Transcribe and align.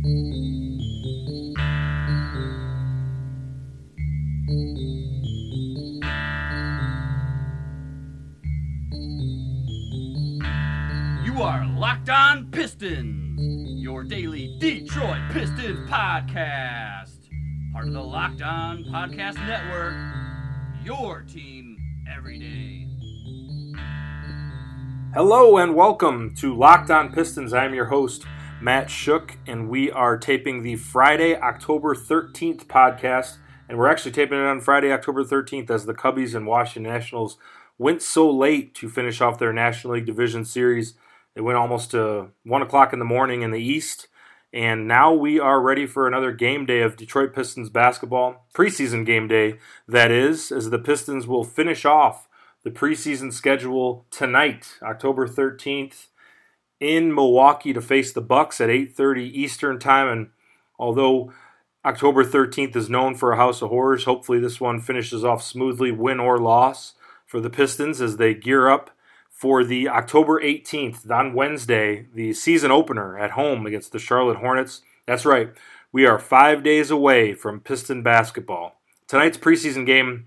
You 0.00 0.12
are 11.42 11.66
Locked 11.76 12.10
On 12.10 12.48
Pistons, 12.52 13.40
your 13.82 14.04
daily 14.04 14.56
Detroit 14.60 15.18
Pistons 15.32 15.90
podcast. 15.90 17.28
Part 17.72 17.88
of 17.88 17.92
the 17.92 18.00
Locked 18.00 18.42
On 18.42 18.84
Podcast 18.84 19.44
Network, 19.48 19.96
your 20.84 21.22
team 21.22 21.76
every 22.08 22.38
day. 22.38 22.86
Hello 25.12 25.56
and 25.56 25.74
welcome 25.74 26.36
to 26.36 26.54
Locked 26.54 26.92
On 26.92 27.12
Pistons. 27.12 27.52
I'm 27.52 27.74
your 27.74 27.86
host, 27.86 28.24
Matt 28.60 28.88
Schoch, 28.88 29.36
and 29.46 29.68
we 29.68 29.88
are 29.88 30.18
taping 30.18 30.62
the 30.62 30.74
Friday, 30.74 31.36
October 31.36 31.94
13th 31.94 32.66
podcast. 32.66 33.36
And 33.68 33.78
we're 33.78 33.88
actually 33.88 34.10
taping 34.10 34.38
it 34.38 34.46
on 34.46 34.60
Friday, 34.60 34.90
October 34.90 35.22
13th, 35.22 35.70
as 35.70 35.86
the 35.86 35.94
Cubbies 35.94 36.34
and 36.34 36.44
Washington 36.44 36.90
Nationals 36.90 37.38
went 37.78 38.02
so 38.02 38.28
late 38.28 38.74
to 38.74 38.88
finish 38.88 39.20
off 39.20 39.38
their 39.38 39.52
National 39.52 39.94
League 39.94 40.06
Division 40.06 40.44
Series. 40.44 40.94
It 41.36 41.42
went 41.42 41.56
almost 41.56 41.92
to 41.92 42.30
1 42.42 42.62
o'clock 42.62 42.92
in 42.92 42.98
the 42.98 43.04
morning 43.04 43.42
in 43.42 43.52
the 43.52 43.62
East. 43.62 44.08
And 44.52 44.88
now 44.88 45.12
we 45.12 45.38
are 45.38 45.60
ready 45.60 45.86
for 45.86 46.08
another 46.08 46.32
game 46.32 46.66
day 46.66 46.80
of 46.80 46.96
Detroit 46.96 47.32
Pistons 47.32 47.70
basketball, 47.70 48.46
preseason 48.54 49.06
game 49.06 49.28
day, 49.28 49.58
that 49.86 50.10
is, 50.10 50.50
as 50.50 50.70
the 50.70 50.78
Pistons 50.80 51.28
will 51.28 51.44
finish 51.44 51.84
off 51.84 52.26
the 52.64 52.70
preseason 52.70 53.32
schedule 53.32 54.04
tonight, 54.10 54.78
October 54.82 55.28
13th, 55.28 56.06
in 56.80 57.14
Milwaukee 57.14 57.72
to 57.72 57.80
face 57.80 58.12
the 58.12 58.20
Bucks 58.20 58.60
at 58.60 58.70
8:30 58.70 59.24
Eastern 59.24 59.78
Time. 59.78 60.08
And 60.08 60.30
although 60.78 61.32
October 61.84 62.24
13th 62.24 62.76
is 62.76 62.90
known 62.90 63.14
for 63.14 63.32
a 63.32 63.36
house 63.36 63.62
of 63.62 63.70
horrors, 63.70 64.04
hopefully 64.04 64.38
this 64.38 64.60
one 64.60 64.80
finishes 64.80 65.24
off 65.24 65.42
smoothly, 65.42 65.90
win 65.90 66.20
or 66.20 66.38
loss 66.38 66.94
for 67.26 67.40
the 67.40 67.50
Pistons 67.50 68.00
as 68.00 68.16
they 68.16 68.34
gear 68.34 68.68
up 68.68 68.90
for 69.30 69.62
the 69.62 69.88
October 69.88 70.40
18th 70.42 71.08
on 71.10 71.32
Wednesday, 71.32 72.06
the 72.12 72.32
season 72.32 72.72
opener 72.72 73.16
at 73.16 73.32
home 73.32 73.66
against 73.66 73.92
the 73.92 73.98
Charlotte 73.98 74.38
Hornets. 74.38 74.82
That's 75.06 75.24
right, 75.24 75.50
we 75.92 76.06
are 76.06 76.18
five 76.18 76.64
days 76.64 76.90
away 76.90 77.34
from 77.34 77.60
Piston 77.60 78.02
basketball. 78.02 78.80
Tonight's 79.06 79.38
preseason 79.38 79.86
game 79.86 80.26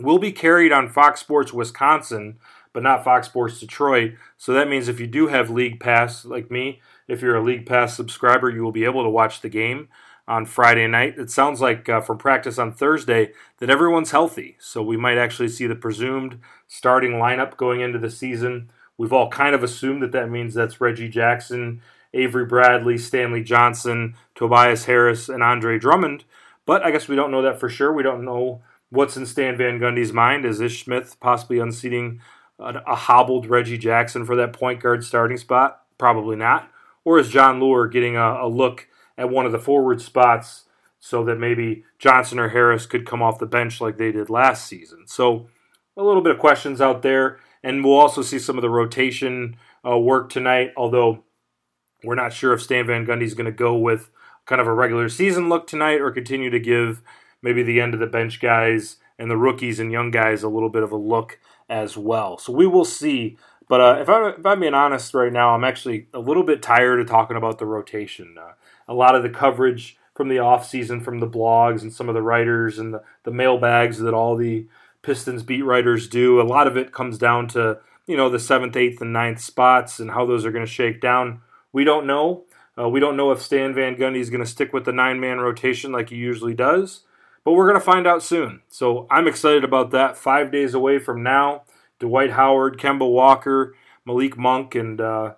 will 0.00 0.18
be 0.18 0.32
carried 0.32 0.70
on 0.70 0.88
Fox 0.88 1.20
Sports 1.20 1.52
Wisconsin, 1.52 2.38
but 2.74 2.82
not 2.82 3.04
Fox 3.04 3.28
Sports 3.28 3.58
Detroit. 3.58 4.12
So 4.36 4.52
that 4.52 4.68
means 4.68 4.88
if 4.88 5.00
you 5.00 5.06
do 5.06 5.28
have 5.28 5.48
League 5.48 5.80
Pass 5.80 6.26
like 6.26 6.50
me, 6.50 6.82
if 7.08 7.22
you're 7.22 7.36
a 7.36 7.42
League 7.42 7.64
Pass 7.64 7.96
subscriber, 7.96 8.50
you 8.50 8.62
will 8.62 8.72
be 8.72 8.84
able 8.84 9.04
to 9.04 9.08
watch 9.08 9.40
the 9.40 9.48
game 9.48 9.88
on 10.26 10.44
Friday 10.44 10.86
night. 10.86 11.18
It 11.18 11.30
sounds 11.30 11.60
like 11.60 11.88
uh, 11.88 12.00
from 12.00 12.18
practice 12.18 12.58
on 12.58 12.72
Thursday 12.72 13.32
that 13.58 13.70
everyone's 13.70 14.10
healthy. 14.10 14.56
So 14.58 14.82
we 14.82 14.96
might 14.96 15.18
actually 15.18 15.48
see 15.48 15.66
the 15.66 15.74
presumed 15.74 16.40
starting 16.66 17.12
lineup 17.12 17.56
going 17.56 17.80
into 17.80 17.98
the 17.98 18.10
season. 18.10 18.70
We've 18.98 19.12
all 19.12 19.30
kind 19.30 19.54
of 19.54 19.62
assumed 19.62 20.02
that 20.02 20.12
that 20.12 20.30
means 20.30 20.54
that's 20.54 20.80
Reggie 20.80 21.08
Jackson, 21.08 21.82
Avery 22.12 22.46
Bradley, 22.46 22.98
Stanley 22.98 23.42
Johnson, 23.42 24.14
Tobias 24.34 24.86
Harris, 24.86 25.28
and 25.28 25.42
Andre 25.42 25.78
Drummond. 25.78 26.24
But 26.66 26.82
I 26.82 26.90
guess 26.90 27.08
we 27.08 27.16
don't 27.16 27.30
know 27.30 27.42
that 27.42 27.60
for 27.60 27.68
sure. 27.68 27.92
We 27.92 28.02
don't 28.02 28.24
know 28.24 28.62
what's 28.90 29.16
in 29.16 29.26
Stan 29.26 29.56
Van 29.56 29.78
Gundy's 29.78 30.12
mind. 30.12 30.44
Is 30.44 30.60
Ish 30.60 30.84
Smith 30.84 31.16
possibly 31.20 31.58
unseating 31.58 32.20
a, 32.58 32.74
a 32.86 32.94
hobbled 32.94 33.46
Reggie 33.46 33.78
Jackson 33.78 34.24
for 34.24 34.36
that 34.36 34.52
point 34.52 34.80
guard 34.80 35.04
starting 35.04 35.36
spot? 35.36 35.82
Probably 35.98 36.36
not. 36.36 36.70
Or 37.04 37.18
is 37.18 37.28
Jon 37.28 37.60
Leuer 37.60 37.90
getting 37.90 38.16
a, 38.16 38.44
a 38.44 38.48
look 38.48 38.88
at 39.16 39.30
one 39.30 39.46
of 39.46 39.52
the 39.52 39.58
forward 39.58 40.00
spots 40.00 40.64
so 40.98 41.24
that 41.24 41.38
maybe 41.38 41.84
Johnson 41.98 42.38
or 42.38 42.48
Harris 42.48 42.86
could 42.86 43.06
come 43.06 43.22
off 43.22 43.38
the 43.38 43.46
bench 43.46 43.80
like 43.80 43.98
they 43.98 44.12
did 44.12 44.30
last 44.30 44.66
season? 44.66 45.04
So 45.06 45.48
a 45.96 46.02
little 46.02 46.22
bit 46.22 46.32
of 46.32 46.38
questions 46.38 46.80
out 46.80 47.02
there. 47.02 47.38
And 47.62 47.82
we'll 47.82 47.94
also 47.94 48.22
see 48.22 48.38
some 48.38 48.58
of 48.58 48.62
the 48.62 48.70
rotation 48.70 49.56
uh, 49.86 49.98
work 49.98 50.30
tonight, 50.30 50.72
although 50.76 51.24
we're 52.02 52.14
not 52.14 52.32
sure 52.32 52.52
if 52.52 52.62
Stan 52.62 52.86
Van 52.86 53.06
Gundy 53.06 53.22
is 53.22 53.34
going 53.34 53.46
to 53.46 53.52
go 53.52 53.74
with 53.74 54.10
kind 54.44 54.60
of 54.60 54.66
a 54.66 54.74
regular 54.74 55.08
season 55.08 55.48
look 55.48 55.66
tonight 55.66 56.00
or 56.00 56.10
continue 56.10 56.50
to 56.50 56.60
give 56.60 57.02
maybe 57.42 57.62
the 57.62 57.80
end 57.80 57.94
of 57.94 58.00
the 58.00 58.06
bench 58.06 58.40
guys 58.40 58.96
and 59.18 59.30
the 59.30 59.36
rookies 59.36 59.80
and 59.80 59.92
young 59.92 60.10
guys 60.10 60.42
a 60.42 60.48
little 60.48 60.68
bit 60.68 60.82
of 60.82 60.92
a 60.92 60.96
look 60.96 61.38
as 61.68 61.96
well. 61.96 62.38
So 62.38 62.52
we 62.52 62.66
will 62.66 62.84
see. 62.84 63.36
But 63.68 63.80
uh, 63.80 63.98
if, 64.00 64.08
I'm, 64.08 64.34
if 64.38 64.44
I'm 64.44 64.60
being 64.60 64.74
honest 64.74 65.14
right 65.14 65.32
now, 65.32 65.54
I'm 65.54 65.64
actually 65.64 66.06
a 66.12 66.18
little 66.18 66.42
bit 66.42 66.62
tired 66.62 67.00
of 67.00 67.06
talking 67.06 67.36
about 67.36 67.58
the 67.58 67.66
rotation. 67.66 68.36
Uh, 68.38 68.52
a 68.86 68.94
lot 68.94 69.14
of 69.14 69.22
the 69.22 69.30
coverage 69.30 69.96
from 70.14 70.28
the 70.28 70.36
offseason 70.36 71.02
from 71.02 71.18
the 71.18 71.26
blogs 71.26 71.82
and 71.82 71.92
some 71.92 72.08
of 72.08 72.14
the 72.14 72.22
writers 72.22 72.78
and 72.78 72.94
the, 72.94 73.02
the 73.24 73.30
mailbags 73.30 73.98
that 73.98 74.14
all 74.14 74.36
the 74.36 74.66
Pistons 75.02 75.42
beat 75.42 75.62
writers 75.62 76.08
do. 76.08 76.40
A 76.40 76.42
lot 76.42 76.66
of 76.66 76.76
it 76.76 76.92
comes 76.92 77.18
down 77.18 77.48
to, 77.48 77.78
you 78.06 78.16
know, 78.16 78.30
the 78.30 78.38
seventh, 78.38 78.76
eighth, 78.76 79.00
and 79.00 79.12
ninth 79.12 79.40
spots 79.40 80.00
and 80.00 80.10
how 80.10 80.24
those 80.24 80.46
are 80.46 80.52
going 80.52 80.64
to 80.64 80.70
shake 80.70 81.00
down. 81.00 81.40
We 81.72 81.84
don't 81.84 82.06
know. 82.06 82.44
Uh, 82.78 82.88
we 82.88 83.00
don't 83.00 83.16
know 83.16 83.30
if 83.30 83.40
Stan 83.40 83.74
Van 83.74 83.96
Gundy 83.96 84.18
is 84.18 84.30
going 84.30 84.42
to 84.42 84.50
stick 84.50 84.72
with 84.72 84.84
the 84.84 84.92
nine 84.92 85.20
man 85.20 85.38
rotation 85.38 85.92
like 85.92 86.10
he 86.10 86.16
usually 86.16 86.54
does, 86.54 87.00
but 87.44 87.52
we're 87.52 87.68
going 87.68 87.78
to 87.78 87.84
find 87.84 88.06
out 88.06 88.22
soon. 88.22 88.62
So 88.68 89.06
I'm 89.10 89.28
excited 89.28 89.64
about 89.64 89.90
that. 89.90 90.16
Five 90.16 90.50
days 90.50 90.74
away 90.74 90.98
from 90.98 91.22
now, 91.22 91.62
Dwight 91.98 92.30
Howard, 92.30 92.78
Kemba 92.78 93.10
Walker, 93.10 93.74
Malik 94.04 94.36
Monk, 94.36 94.74
and 94.74 95.00
uh, 95.00 95.34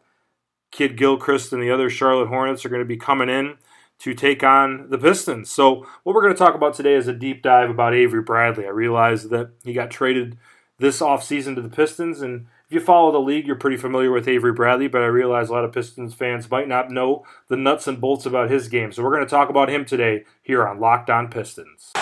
Kidd 0.71 0.97
Gilchrist 0.97 1.53
and 1.53 1.63
the 1.63 1.71
other 1.71 1.91
Charlotte 1.91 2.29
Hornets 2.29 2.65
are 2.65 2.69
going 2.69 2.81
to 2.81 2.87
be 2.87 2.97
coming 2.97 3.29
in 3.29 3.57
to 3.99 4.15
take 4.15 4.43
on 4.43 4.91
the 4.91 4.99
Pistons. 4.99 5.51
So, 5.51 5.87
what 6.03 6.15
we're 6.15 6.23
going 6.23 6.35
to 6.35 6.39
talk 6.39 6.55
about 6.55 6.75
today 6.75 6.95
is 6.95 7.09
a 7.09 7.15
deep 7.15 7.43
dive 7.43 7.71
about 7.71 7.95
Avery 7.95 8.23
Bradley. 8.23 8.67
I 8.67 8.71
realize 8.71 9.31
that 9.31 9.51
he 9.65 9.73
got 9.73 9.91
traded 9.91 10.37
this 10.79 11.01
offseason 11.01 11.55
to 11.55 11.63
the 11.63 11.71
Pistons, 11.71 12.21
and 12.21 12.47
if 12.69 12.73
you 12.73 12.81
follow 12.81 13.13
the 13.13 13.21
league, 13.21 13.47
you're 13.47 13.55
pretty 13.55 13.77
familiar 13.77 14.11
with 14.11 14.27
Avery 14.27 14.53
Bradley, 14.53 14.89
but 14.89 15.01
I 15.01 15.07
realize 15.07 15.49
a 15.49 15.53
lot 15.53 15.65
of 15.65 15.73
Pistons 15.73 16.15
fans 16.15 16.51
might 16.51 16.67
not 16.67 16.91
know 16.91 17.25
the 17.47 17.57
nuts 17.57 17.87
and 17.87 18.01
bolts 18.01 18.27
about 18.27 18.51
his 18.51 18.67
game. 18.67 18.91
So, 18.91 19.05
we're 19.05 19.15
going 19.15 19.25
to 19.25 19.31
talk 19.31 19.49
about 19.49 19.71
him 19.71 19.85
today 19.85 20.25
here 20.43 20.67
on 20.67 20.81
Locked 20.81 21.09
On 21.09 21.29
Pistons. 21.29 21.93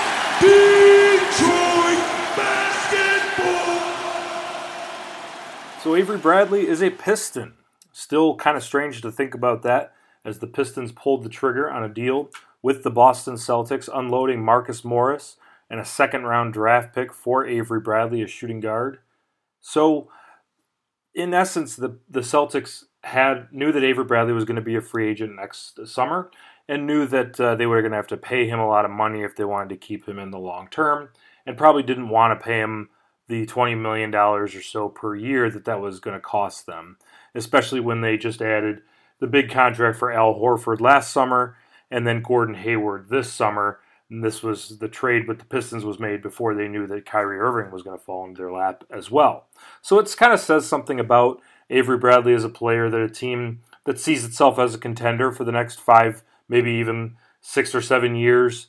Detroit 0.40 2.00
basketball. 2.34 3.52
So, 5.82 5.94
Avery 5.94 6.16
Bradley 6.16 6.66
is 6.66 6.82
a 6.82 6.88
Piston. 6.88 7.56
Still 7.92 8.34
kind 8.36 8.56
of 8.56 8.62
strange 8.62 9.02
to 9.02 9.12
think 9.12 9.34
about 9.34 9.62
that 9.64 9.92
as 10.24 10.38
the 10.38 10.46
Pistons 10.46 10.92
pulled 10.92 11.24
the 11.24 11.28
trigger 11.28 11.70
on 11.70 11.84
a 11.84 11.90
deal 11.90 12.30
with 12.62 12.84
the 12.84 12.90
Boston 12.90 13.34
Celtics, 13.34 13.90
unloading 13.92 14.42
Marcus 14.42 14.82
Morris 14.82 15.36
and 15.68 15.78
a 15.78 15.84
second 15.84 16.22
round 16.24 16.54
draft 16.54 16.94
pick 16.94 17.12
for 17.12 17.46
Avery 17.46 17.80
Bradley, 17.80 18.22
a 18.22 18.26
shooting 18.26 18.60
guard. 18.60 19.00
So, 19.60 20.08
in 21.14 21.34
essence, 21.34 21.76
the, 21.76 21.98
the 22.08 22.20
Celtics 22.20 22.84
had 23.02 23.52
knew 23.52 23.70
that 23.72 23.84
Avery 23.84 24.04
Bradley 24.04 24.32
was 24.32 24.44
going 24.44 24.56
to 24.56 24.62
be 24.62 24.76
a 24.76 24.80
free 24.80 25.08
agent 25.08 25.36
next 25.36 25.86
summer 25.86 26.30
and 26.68 26.86
knew 26.86 27.06
that 27.06 27.38
uh, 27.38 27.54
they 27.54 27.66
were 27.66 27.82
going 27.82 27.92
to 27.92 27.96
have 27.96 28.06
to 28.08 28.16
pay 28.16 28.48
him 28.48 28.58
a 28.58 28.68
lot 28.68 28.84
of 28.84 28.90
money 28.90 29.22
if 29.22 29.36
they 29.36 29.44
wanted 29.44 29.68
to 29.68 29.76
keep 29.76 30.08
him 30.08 30.18
in 30.18 30.30
the 30.30 30.38
long 30.38 30.68
term 30.68 31.10
and 31.46 31.58
probably 31.58 31.82
didn't 31.82 32.08
want 32.08 32.38
to 32.38 32.44
pay 32.44 32.58
him 32.58 32.88
the 33.28 33.46
$20 33.46 33.78
million 33.80 34.14
or 34.14 34.48
so 34.48 34.88
per 34.88 35.14
year 35.14 35.50
that 35.50 35.64
that 35.64 35.80
was 35.80 36.00
going 36.00 36.16
to 36.16 36.20
cost 36.20 36.66
them, 36.66 36.96
especially 37.34 37.80
when 37.80 38.00
they 38.00 38.16
just 38.16 38.42
added 38.42 38.82
the 39.20 39.26
big 39.26 39.50
contract 39.50 39.98
for 39.98 40.12
Al 40.12 40.34
Horford 40.34 40.80
last 40.80 41.12
summer 41.12 41.56
and 41.90 42.06
then 42.06 42.22
Gordon 42.22 42.54
Hayward 42.54 43.08
this 43.08 43.32
summer. 43.32 43.80
And 44.10 44.22
this 44.22 44.42
was 44.42 44.78
the 44.78 44.88
trade 44.88 45.26
with 45.26 45.38
the 45.38 45.44
Pistons 45.44 45.84
was 45.84 45.98
made 45.98 46.22
before 46.22 46.54
they 46.54 46.68
knew 46.68 46.86
that 46.86 47.06
Kyrie 47.06 47.38
Irving 47.38 47.72
was 47.72 47.82
going 47.82 47.98
to 47.98 48.04
fall 48.04 48.24
into 48.24 48.42
their 48.42 48.52
lap 48.52 48.84
as 48.90 49.10
well. 49.10 49.46
So 49.82 49.98
it 49.98 50.14
kind 50.16 50.32
of 50.32 50.40
says 50.40 50.66
something 50.66 51.00
about 51.00 51.40
Avery 51.70 51.98
Bradley 51.98 52.34
as 52.34 52.44
a 52.44 52.50
player 52.50 52.90
that 52.90 53.00
a 53.00 53.08
team 53.08 53.60
that 53.84 53.98
sees 53.98 54.24
itself 54.24 54.58
as 54.58 54.74
a 54.74 54.78
contender 54.78 55.32
for 55.32 55.44
the 55.44 55.52
next 55.52 55.80
five, 55.80 56.22
maybe 56.48 56.72
even 56.72 57.16
six 57.40 57.74
or 57.74 57.80
seven 57.80 58.14
years, 58.14 58.68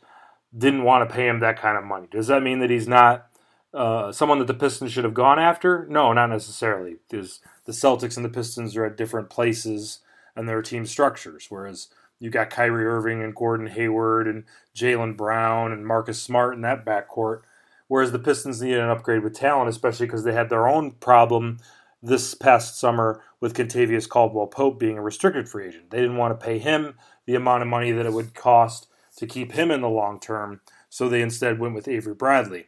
didn't 0.58 0.84
want 0.84 1.08
to 1.08 1.14
pay 1.14 1.28
him 1.28 1.40
that 1.42 1.60
kind 1.60 1.78
of 1.78 1.84
money. 1.84 2.08
Does 2.10 2.28
that 2.28 2.44
mean 2.44 2.60
that 2.60 2.70
he's 2.70 2.88
not 2.88 3.28
uh, 3.74 4.12
someone 4.12 4.40
that 4.40 4.48
the 4.48 4.54
Pistons 4.54 4.94
should 4.94 5.04
have 5.04 5.14
gone 5.14 5.40
after? 5.40 5.86
No, 5.90 6.14
not 6.14 6.30
necessarily. 6.30 6.96
Because 7.10 7.40
the 7.66 7.74
Celtics 7.74 8.16
and 8.16 8.26
the 8.26 8.30
Pistons 8.30 8.76
are 8.78 8.86
at 8.86 8.98
different 8.98 9.30
places 9.30 10.00
and 10.36 10.48
their 10.48 10.62
team 10.62 10.86
structures. 10.86 11.48
Whereas 11.50 11.90
you 12.20 12.30
got 12.30 12.50
Kyrie 12.50 12.86
Irving 12.86 13.24
and 13.24 13.36
Gordon 13.36 13.68
Hayward 13.68 14.28
and 14.28 14.46
Jaylen 14.76 15.18
Brown 15.18 15.72
and 15.72 15.86
Marcus 15.86 16.22
Smart 16.22 16.56
in 16.56 16.62
that 16.62 16.86
backcourt. 16.86 17.42
Whereas 17.88 18.12
the 18.12 18.20
Pistons 18.20 18.62
needed 18.62 18.80
an 18.80 18.90
upgrade 18.90 19.24
with 19.24 19.36
talent, 19.36 19.70
especially 19.70 20.08
because 20.08 20.24
they 20.24 20.34
had 20.34 20.50
their 20.50 20.68
own 20.68 20.92
problem 20.92 21.60
this 22.02 22.34
past 22.34 22.80
summer 22.80 23.22
with 23.40 23.54
Kentavious 23.56 24.08
Caldwell 24.08 24.48
Pope 24.48 24.80
being 24.80 24.98
a 24.98 25.02
restricted 25.02 25.50
free 25.50 25.68
agent. 25.68 25.92
They 25.92 26.02
didn't 26.02 26.18
want 26.18 26.40
to 26.40 26.46
pay 26.46 26.60
him 26.60 26.96
the 27.26 27.36
amount 27.36 27.64
of 27.64 27.68
money 27.68 27.92
that 27.92 28.06
it 28.06 28.14
would 28.14 28.34
cost 28.34 28.88
to 29.18 29.28
keep 29.28 29.54
him 29.54 29.72
in 29.72 29.82
the 29.82 29.90
long 29.90 30.20
term, 30.20 30.62
so 30.90 31.08
they 31.08 31.22
instead 31.22 31.60
went 31.60 31.76
with 31.76 31.88
Avery 31.88 32.14
Bradley. 32.14 32.68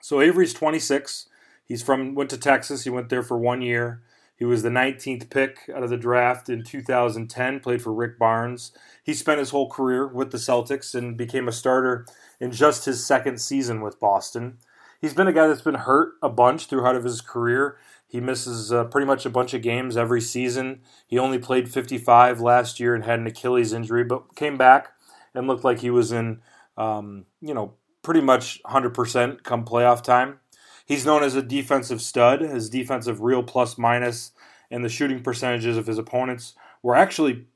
So 0.00 0.20
Avery's 0.20 0.54
26. 0.54 1.28
He's 1.64 1.82
from 1.82 2.14
went 2.14 2.30
to 2.30 2.38
Texas. 2.38 2.84
He 2.84 2.90
went 2.90 3.08
there 3.08 3.22
for 3.22 3.38
one 3.38 3.60
year. 3.62 4.02
He 4.38 4.44
was 4.44 4.62
the 4.62 4.68
19th 4.68 5.30
pick 5.30 5.68
out 5.74 5.82
of 5.82 5.90
the 5.90 5.96
draft 5.96 6.48
in 6.48 6.62
2010, 6.62 7.58
played 7.58 7.82
for 7.82 7.92
Rick 7.92 8.18
Barnes. 8.18 8.70
He 9.02 9.12
spent 9.12 9.40
his 9.40 9.50
whole 9.50 9.68
career 9.68 10.06
with 10.06 10.30
the 10.30 10.38
Celtics 10.38 10.94
and 10.94 11.16
became 11.16 11.48
a 11.48 11.52
starter 11.52 12.06
in 12.38 12.52
just 12.52 12.84
his 12.84 13.04
second 13.04 13.40
season 13.40 13.80
with 13.80 13.98
Boston. 13.98 14.58
He's 15.00 15.14
been 15.14 15.26
a 15.26 15.32
guy 15.32 15.48
that's 15.48 15.62
been 15.62 15.74
hurt 15.74 16.14
a 16.22 16.28
bunch 16.28 16.66
throughout 16.66 16.94
of 16.94 17.04
his 17.04 17.20
career. 17.20 17.78
He 18.06 18.20
misses 18.20 18.72
uh, 18.72 18.84
pretty 18.84 19.06
much 19.06 19.26
a 19.26 19.30
bunch 19.30 19.54
of 19.54 19.62
games 19.62 19.96
every 19.96 20.20
season. 20.20 20.82
He 21.06 21.18
only 21.18 21.38
played 21.38 21.68
55 21.68 22.40
last 22.40 22.78
year 22.78 22.94
and 22.94 23.04
had 23.04 23.18
an 23.18 23.26
Achilles 23.26 23.72
injury, 23.72 24.04
but 24.04 24.36
came 24.36 24.56
back 24.56 24.92
and 25.34 25.46
looked 25.46 25.64
like 25.64 25.80
he 25.80 25.90
was 25.90 26.12
in, 26.12 26.40
um, 26.76 27.26
you 27.40 27.54
know, 27.54 27.74
pretty 28.02 28.20
much 28.20 28.62
100% 28.64 29.42
come 29.42 29.64
playoff 29.64 30.02
time. 30.02 30.38
He's 30.88 31.04
known 31.04 31.22
as 31.22 31.34
a 31.34 31.42
defensive 31.42 32.00
stud. 32.00 32.40
His 32.40 32.70
defensive 32.70 33.20
real 33.20 33.42
plus 33.42 33.76
minus 33.76 34.32
and 34.70 34.82
the 34.82 34.88
shooting 34.88 35.22
percentages 35.22 35.76
of 35.76 35.86
his 35.86 35.98
opponents 35.98 36.54
were 36.82 36.96
actually 36.96 37.46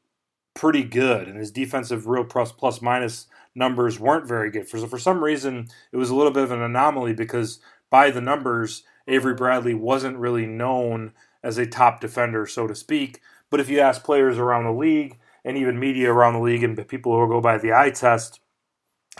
pretty 0.54 0.82
good, 0.82 1.28
and 1.28 1.38
his 1.38 1.50
defensive 1.50 2.06
real 2.06 2.24
plus 2.24 2.52
plus 2.52 2.82
minus 2.82 3.26
numbers 3.54 3.98
weren't 3.98 4.28
very 4.28 4.50
good. 4.50 4.68
For, 4.68 4.78
so 4.78 4.86
for 4.86 4.98
some 4.98 5.24
reason, 5.24 5.68
it 5.92 5.96
was 5.96 6.10
a 6.10 6.14
little 6.14 6.30
bit 6.30 6.44
of 6.44 6.52
an 6.52 6.60
anomaly 6.60 7.14
because 7.14 7.58
by 7.88 8.10
the 8.10 8.20
numbers, 8.20 8.82
Avery 9.08 9.34
Bradley 9.34 9.72
wasn't 9.72 10.18
really 10.18 10.44
known 10.44 11.12
as 11.42 11.56
a 11.56 11.66
top 11.66 12.02
defender, 12.02 12.46
so 12.46 12.66
to 12.66 12.74
speak. 12.74 13.20
But 13.48 13.60
if 13.60 13.70
you 13.70 13.80
ask 13.80 14.04
players 14.04 14.36
around 14.36 14.64
the 14.64 14.72
league 14.72 15.18
and 15.42 15.56
even 15.56 15.80
media 15.80 16.12
around 16.12 16.34
the 16.34 16.40
league 16.40 16.62
and 16.62 16.76
people 16.86 17.18
who 17.18 17.28
go 17.28 17.40
by 17.40 17.56
the 17.56 17.72
eye 17.72 17.90
test, 17.90 18.40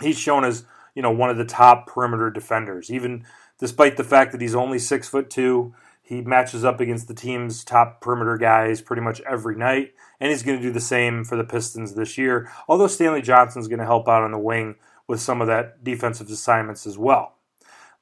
he's 0.01 0.19
shown 0.19 0.43
as 0.43 0.65
you 0.93 1.01
know 1.01 1.11
one 1.11 1.31
of 1.31 1.37
the 1.37 1.45
top 1.45 1.87
perimeter 1.87 2.29
defenders. 2.29 2.91
Even 2.91 3.25
despite 3.63 3.95
the 3.95 4.03
fact 4.03 4.33
that 4.33 4.41
he's 4.41 4.55
only 4.55 4.77
six 4.77 5.07
foot 5.07 5.29
two, 5.29 5.73
he 6.01 6.19
matches 6.19 6.65
up 6.65 6.81
against 6.81 7.07
the 7.07 7.13
team's 7.13 7.63
top 7.63 8.01
perimeter 8.01 8.35
guys 8.35 8.81
pretty 8.81 9.01
much 9.01 9.21
every 9.21 9.55
night, 9.55 9.93
and 10.19 10.29
he's 10.29 10.43
going 10.43 10.57
to 10.57 10.61
do 10.61 10.69
the 10.69 10.81
same 10.81 11.23
for 11.23 11.37
the 11.37 11.45
Pistons 11.45 11.95
this 11.95 12.17
year. 12.17 12.51
Although 12.67 12.87
Stanley 12.87 13.21
Johnson's 13.21 13.69
going 13.69 13.79
to 13.79 13.85
help 13.85 14.09
out 14.09 14.21
on 14.21 14.31
the 14.31 14.37
wing 14.37 14.75
with 15.07 15.21
some 15.21 15.39
of 15.39 15.47
that 15.47 15.81
defensive 15.81 16.29
assignments 16.29 16.85
as 16.85 16.97
well. 16.97 17.35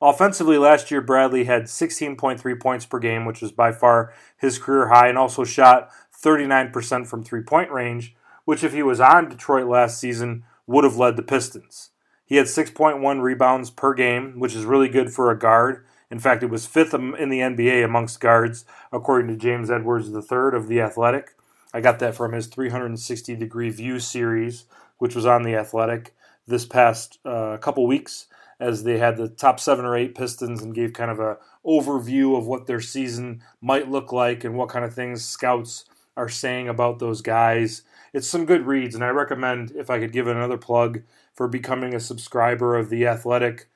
Offensively, 0.01 0.57
last 0.57 0.89
year, 0.89 0.99
Bradley 0.99 1.43
had 1.43 1.65
16.3 1.65 2.59
points 2.59 2.87
per 2.87 2.97
game, 2.97 3.25
which 3.25 3.39
was 3.39 3.51
by 3.51 3.71
far 3.71 4.15
his 4.37 4.57
career 4.57 4.87
high, 4.87 5.09
and 5.09 5.17
also 5.19 5.43
shot 5.43 5.91
39% 6.11 7.05
from 7.05 7.21
three 7.21 7.43
point 7.43 7.69
range, 7.69 8.15
which, 8.45 8.63
if 8.63 8.73
he 8.73 8.81
was 8.81 8.99
on 8.99 9.29
Detroit 9.29 9.67
last 9.67 9.99
season, 9.99 10.43
would 10.65 10.83
have 10.83 10.97
led 10.97 11.17
the 11.17 11.21
Pistons. 11.21 11.91
He 12.31 12.37
had 12.37 12.45
6.1 12.45 13.21
rebounds 13.21 13.69
per 13.71 13.93
game, 13.93 14.39
which 14.39 14.55
is 14.55 14.63
really 14.63 14.87
good 14.87 15.11
for 15.11 15.29
a 15.29 15.37
guard. 15.37 15.83
In 16.09 16.17
fact, 16.17 16.43
it 16.43 16.49
was 16.49 16.65
fifth 16.65 16.93
in 16.93 17.27
the 17.27 17.41
NBA 17.41 17.83
amongst 17.83 18.21
guards, 18.21 18.63
according 18.89 19.27
to 19.27 19.35
James 19.35 19.69
Edwards 19.69 20.07
III 20.07 20.55
of 20.55 20.69
The 20.69 20.79
Athletic. 20.79 21.35
I 21.73 21.81
got 21.81 21.99
that 21.99 22.15
from 22.15 22.31
his 22.31 22.47
360 22.47 23.35
degree 23.35 23.69
view 23.69 23.99
series, 23.99 24.63
which 24.97 25.13
was 25.13 25.25
on 25.25 25.43
The 25.43 25.55
Athletic 25.55 26.15
this 26.47 26.65
past 26.65 27.19
uh, 27.25 27.57
couple 27.57 27.85
weeks 27.85 28.27
as 28.61 28.85
they 28.85 28.97
had 28.97 29.17
the 29.17 29.27
top 29.27 29.59
seven 29.59 29.83
or 29.83 29.97
eight 29.97 30.15
Pistons 30.15 30.61
and 30.61 30.73
gave 30.73 30.93
kind 30.93 31.11
of 31.11 31.19
a 31.19 31.37
overview 31.65 32.37
of 32.37 32.47
what 32.47 32.65
their 32.65 32.79
season 32.79 33.43
might 33.59 33.91
look 33.91 34.13
like 34.13 34.45
and 34.45 34.55
what 34.55 34.69
kind 34.69 34.85
of 34.85 34.93
things 34.93 35.25
scouts 35.25 35.83
are 36.21 36.29
saying 36.29 36.69
about 36.69 36.99
those 36.99 37.21
guys. 37.21 37.81
It's 38.13 38.27
some 38.27 38.45
good 38.45 38.67
reads, 38.67 38.93
and 38.93 39.03
I 39.03 39.09
recommend 39.09 39.71
if 39.71 39.89
I 39.89 39.99
could 39.99 40.11
give 40.11 40.27
another 40.27 40.57
plug 40.57 41.01
for 41.33 41.47
becoming 41.47 41.95
a 41.95 41.99
subscriber 41.99 42.75
of 42.75 42.89
the 42.91 43.07
Athletic. 43.07 43.67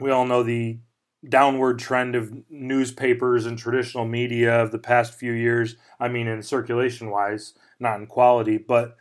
We 0.00 0.10
all 0.10 0.26
know 0.26 0.42
the 0.42 0.80
downward 1.28 1.78
trend 1.78 2.16
of 2.16 2.32
newspapers 2.50 3.46
and 3.46 3.56
traditional 3.56 4.04
media 4.04 4.60
of 4.60 4.72
the 4.72 4.80
past 4.80 5.14
few 5.14 5.32
years. 5.32 5.76
I 6.00 6.08
mean, 6.08 6.26
in 6.26 6.42
circulation 6.42 7.10
wise, 7.10 7.54
not 7.78 8.00
in 8.00 8.08
quality, 8.08 8.58
but 8.58 8.96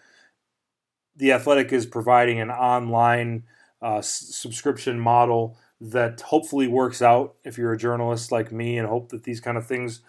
the 1.15 1.31
Athletic 1.31 1.73
is 1.73 1.87
providing 1.87 2.39
an 2.39 2.51
online 2.51 3.45
uh, 3.81 4.01
subscription 4.01 4.99
model 4.99 5.57
that 5.81 6.21
hopefully 6.21 6.67
works 6.67 7.01
out 7.01 7.35
if 7.43 7.57
you're 7.57 7.73
a 7.73 7.77
journalist 7.77 8.31
like 8.31 8.51
me 8.51 8.77
and 8.77 8.87
hope 8.87 9.09
that 9.09 9.23
these 9.23 9.39
kind 9.39 9.57
of 9.57 9.65
things 9.65 10.01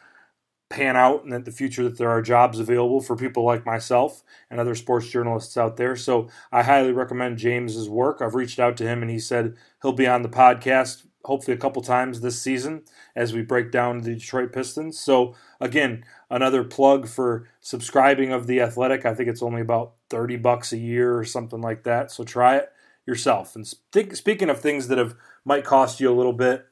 pan 0.76 0.96
out 0.96 1.24
and 1.24 1.32
that 1.32 1.46
the 1.46 1.50
future 1.50 1.82
that 1.84 1.96
there 1.96 2.10
are 2.10 2.20
jobs 2.20 2.60
available 2.60 3.00
for 3.00 3.16
people 3.16 3.44
like 3.44 3.64
myself 3.64 4.22
and 4.50 4.60
other 4.60 4.74
sports 4.74 5.08
journalists 5.08 5.56
out 5.56 5.76
there. 5.76 5.96
So 5.96 6.28
I 6.52 6.62
highly 6.62 6.92
recommend 6.92 7.38
James's 7.38 7.88
work. 7.88 8.20
I've 8.20 8.34
reached 8.34 8.58
out 8.58 8.76
to 8.76 8.84
him 8.84 9.00
and 9.00 9.10
he 9.10 9.18
said 9.18 9.56
he'll 9.80 9.92
be 9.92 10.06
on 10.06 10.22
the 10.22 10.28
podcast 10.28 11.06
hopefully 11.24 11.56
a 11.56 11.60
couple 11.60 11.82
times 11.82 12.20
this 12.20 12.40
season 12.40 12.82
as 13.16 13.32
we 13.32 13.42
break 13.42 13.72
down 13.72 14.02
the 14.02 14.14
Detroit 14.14 14.52
Pistons. 14.52 15.00
So 15.00 15.34
again, 15.60 16.04
another 16.30 16.62
plug 16.62 17.08
for 17.08 17.48
subscribing 17.60 18.30
of 18.32 18.46
the 18.46 18.60
Athletic. 18.60 19.04
I 19.04 19.14
think 19.14 19.28
it's 19.28 19.42
only 19.42 19.62
about 19.62 19.94
30 20.10 20.36
bucks 20.36 20.72
a 20.72 20.78
year 20.78 21.16
or 21.16 21.24
something 21.24 21.60
like 21.60 21.82
that. 21.84 22.12
So 22.12 22.22
try 22.22 22.56
it 22.58 22.70
yourself. 23.06 23.56
And 23.56 23.66
speaking 23.66 24.50
of 24.50 24.60
things 24.60 24.88
that 24.88 24.98
have 24.98 25.16
might 25.44 25.64
cost 25.64 26.00
you 26.00 26.12
a 26.12 26.14
little 26.14 26.32
bit, 26.32 26.66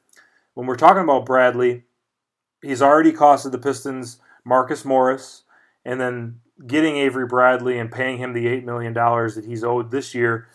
when 0.53 0.67
we're 0.67 0.75
talking 0.75 1.03
about 1.03 1.25
Bradley, 1.25 1.83
he's 2.65 2.81
already 2.81 3.11
costed 3.11 3.51
the 3.51 3.57
Pistons 3.57 4.19
Marcus 4.43 4.85
Morris, 4.85 5.43
and 5.83 5.99
then 5.99 6.39
getting 6.65 6.97
Avery 6.97 7.25
Bradley 7.25 7.77
and 7.79 7.91
paying 7.91 8.17
him 8.17 8.33
the 8.33 8.47
eight 8.47 8.65
million 8.65 8.93
dollars 8.93 9.35
that 9.35 9.45
he's 9.45 9.63
owed 9.63 9.91
this 9.91 10.15
year 10.15 10.47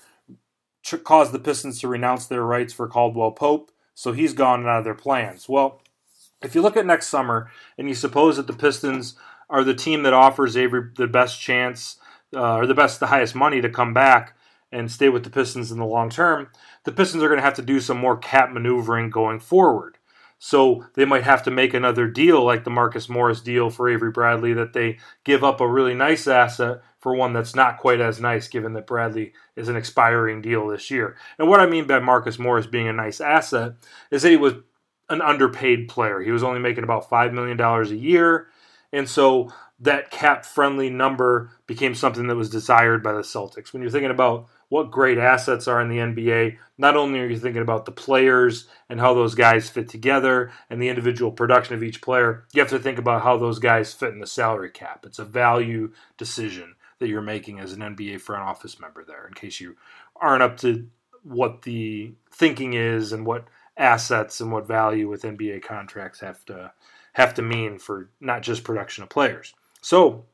caused 1.04 1.32
the 1.32 1.38
Pistons 1.38 1.80
to 1.80 1.88
renounce 1.88 2.26
their 2.26 2.42
rights 2.42 2.72
for 2.72 2.88
Caldwell 2.88 3.32
Pope, 3.32 3.70
so 3.94 4.12
he's 4.12 4.32
gone 4.32 4.66
out 4.66 4.78
of 4.78 4.84
their 4.84 4.94
plans. 4.94 5.48
Well, 5.48 5.82
if 6.42 6.54
you 6.54 6.62
look 6.62 6.76
at 6.76 6.86
next 6.86 7.08
summer 7.08 7.50
and 7.76 7.88
you 7.88 7.94
suppose 7.94 8.36
that 8.36 8.46
the 8.46 8.52
Pistons 8.52 9.14
are 9.50 9.62
the 9.62 9.74
team 9.74 10.02
that 10.04 10.14
offers 10.14 10.56
Avery 10.56 10.90
the 10.96 11.06
best 11.06 11.40
chance 11.40 11.96
uh, 12.34 12.56
or 12.56 12.66
the 12.66 12.74
best, 12.74 13.00
the 13.00 13.08
highest 13.08 13.34
money 13.34 13.60
to 13.60 13.68
come 13.68 13.92
back, 13.92 14.36
and 14.72 14.90
stay 14.90 15.08
with 15.08 15.24
the 15.24 15.30
Pistons 15.30 15.72
in 15.72 15.78
the 15.78 15.84
long 15.84 16.08
term, 16.08 16.48
the 16.84 16.92
Pistons 16.92 17.22
are 17.22 17.28
going 17.28 17.38
to 17.40 17.44
have 17.44 17.54
to 17.54 17.62
do 17.62 17.80
some 17.80 17.98
more 17.98 18.16
cap 18.16 18.52
maneuvering 18.52 19.10
going 19.10 19.40
forward. 19.40 19.98
So 20.42 20.86
they 20.94 21.04
might 21.04 21.24
have 21.24 21.42
to 21.42 21.50
make 21.50 21.74
another 21.74 22.08
deal 22.08 22.42
like 22.42 22.64
the 22.64 22.70
Marcus 22.70 23.10
Morris 23.10 23.42
deal 23.42 23.68
for 23.68 23.90
Avery 23.90 24.10
Bradley 24.10 24.54
that 24.54 24.72
they 24.72 24.96
give 25.22 25.44
up 25.44 25.60
a 25.60 25.68
really 25.68 25.94
nice 25.94 26.26
asset 26.26 26.80
for 26.98 27.14
one 27.14 27.34
that's 27.34 27.54
not 27.54 27.76
quite 27.76 28.00
as 28.00 28.22
nice 28.22 28.48
given 28.48 28.72
that 28.72 28.86
Bradley 28.86 29.34
is 29.54 29.68
an 29.68 29.76
expiring 29.76 30.40
deal 30.40 30.66
this 30.66 30.90
year. 30.90 31.14
And 31.38 31.46
what 31.46 31.60
I 31.60 31.66
mean 31.66 31.86
by 31.86 31.98
Marcus 31.98 32.38
Morris 32.38 32.66
being 32.66 32.88
a 32.88 32.92
nice 32.92 33.20
asset 33.20 33.74
is 34.10 34.22
that 34.22 34.30
he 34.30 34.38
was 34.38 34.54
an 35.10 35.20
underpaid 35.20 35.88
player. 35.88 36.22
He 36.22 36.30
was 36.30 36.42
only 36.42 36.58
making 36.58 36.84
about 36.84 37.10
$5 37.10 37.34
million 37.34 37.60
a 37.60 37.84
year. 37.94 38.48
And 38.94 39.06
so 39.06 39.52
that 39.78 40.10
cap 40.10 40.46
friendly 40.46 40.88
number 40.88 41.50
became 41.66 41.94
something 41.94 42.28
that 42.28 42.36
was 42.36 42.48
desired 42.48 43.02
by 43.02 43.12
the 43.12 43.20
Celtics. 43.20 43.74
When 43.74 43.82
you're 43.82 43.90
thinking 43.90 44.10
about 44.10 44.48
what 44.70 44.90
great 44.90 45.18
assets 45.18 45.68
are 45.68 45.80
in 45.80 45.88
the 45.88 45.98
NBA. 45.98 46.56
Not 46.78 46.96
only 46.96 47.20
are 47.20 47.26
you 47.26 47.38
thinking 47.38 47.60
about 47.60 47.84
the 47.84 47.92
players 47.92 48.66
and 48.88 48.98
how 48.98 49.12
those 49.12 49.34
guys 49.34 49.68
fit 49.68 49.88
together 49.88 50.50
and 50.70 50.80
the 50.80 50.88
individual 50.88 51.32
production 51.32 51.74
of 51.74 51.82
each 51.82 52.00
player, 52.00 52.44
you 52.54 52.62
have 52.62 52.70
to 52.70 52.78
think 52.78 52.98
about 52.98 53.22
how 53.22 53.36
those 53.36 53.58
guys 53.58 53.92
fit 53.92 54.12
in 54.12 54.20
the 54.20 54.26
salary 54.26 54.70
cap. 54.70 55.04
It's 55.04 55.18
a 55.18 55.24
value 55.24 55.92
decision 56.16 56.76
that 57.00 57.08
you're 57.08 57.20
making 57.20 57.58
as 57.58 57.72
an 57.72 57.80
NBA 57.80 58.20
front 58.20 58.42
office 58.42 58.80
member 58.80 59.04
there, 59.04 59.26
in 59.26 59.34
case 59.34 59.60
you 59.60 59.76
aren't 60.16 60.42
up 60.42 60.56
to 60.58 60.88
what 61.24 61.62
the 61.62 62.14
thinking 62.32 62.74
is 62.74 63.12
and 63.12 63.26
what 63.26 63.48
assets 63.76 64.40
and 64.40 64.52
what 64.52 64.68
value 64.68 65.08
with 65.08 65.22
NBA 65.22 65.62
contracts 65.62 66.20
have 66.20 66.44
to 66.46 66.72
have 67.14 67.34
to 67.34 67.42
mean 67.42 67.78
for 67.78 68.08
not 68.20 68.42
just 68.42 68.62
production 68.62 69.02
of 69.02 69.08
players. 69.08 69.52
So, 69.82 70.26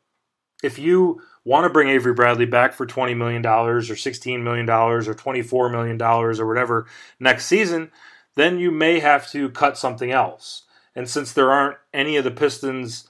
if 0.62 0.78
you 0.78 1.22
want 1.44 1.64
to 1.64 1.70
bring 1.70 1.88
Avery 1.88 2.14
Bradley 2.14 2.46
back 2.46 2.72
for 2.72 2.86
$20 2.86 3.16
million 3.16 3.44
or 3.46 3.80
$16 3.80 4.42
million 4.42 4.68
or 4.68 5.00
$24 5.02 5.70
million 5.70 6.02
or 6.02 6.46
whatever 6.46 6.86
next 7.20 7.46
season, 7.46 7.90
then 8.34 8.58
you 8.58 8.70
may 8.70 8.98
have 8.98 9.30
to 9.30 9.50
cut 9.50 9.78
something 9.78 10.10
else. 10.10 10.64
And 10.94 11.08
since 11.08 11.32
there 11.32 11.52
aren't 11.52 11.76
any 11.92 12.16
of 12.16 12.25
the 12.25 12.30
Pistons 12.30 13.08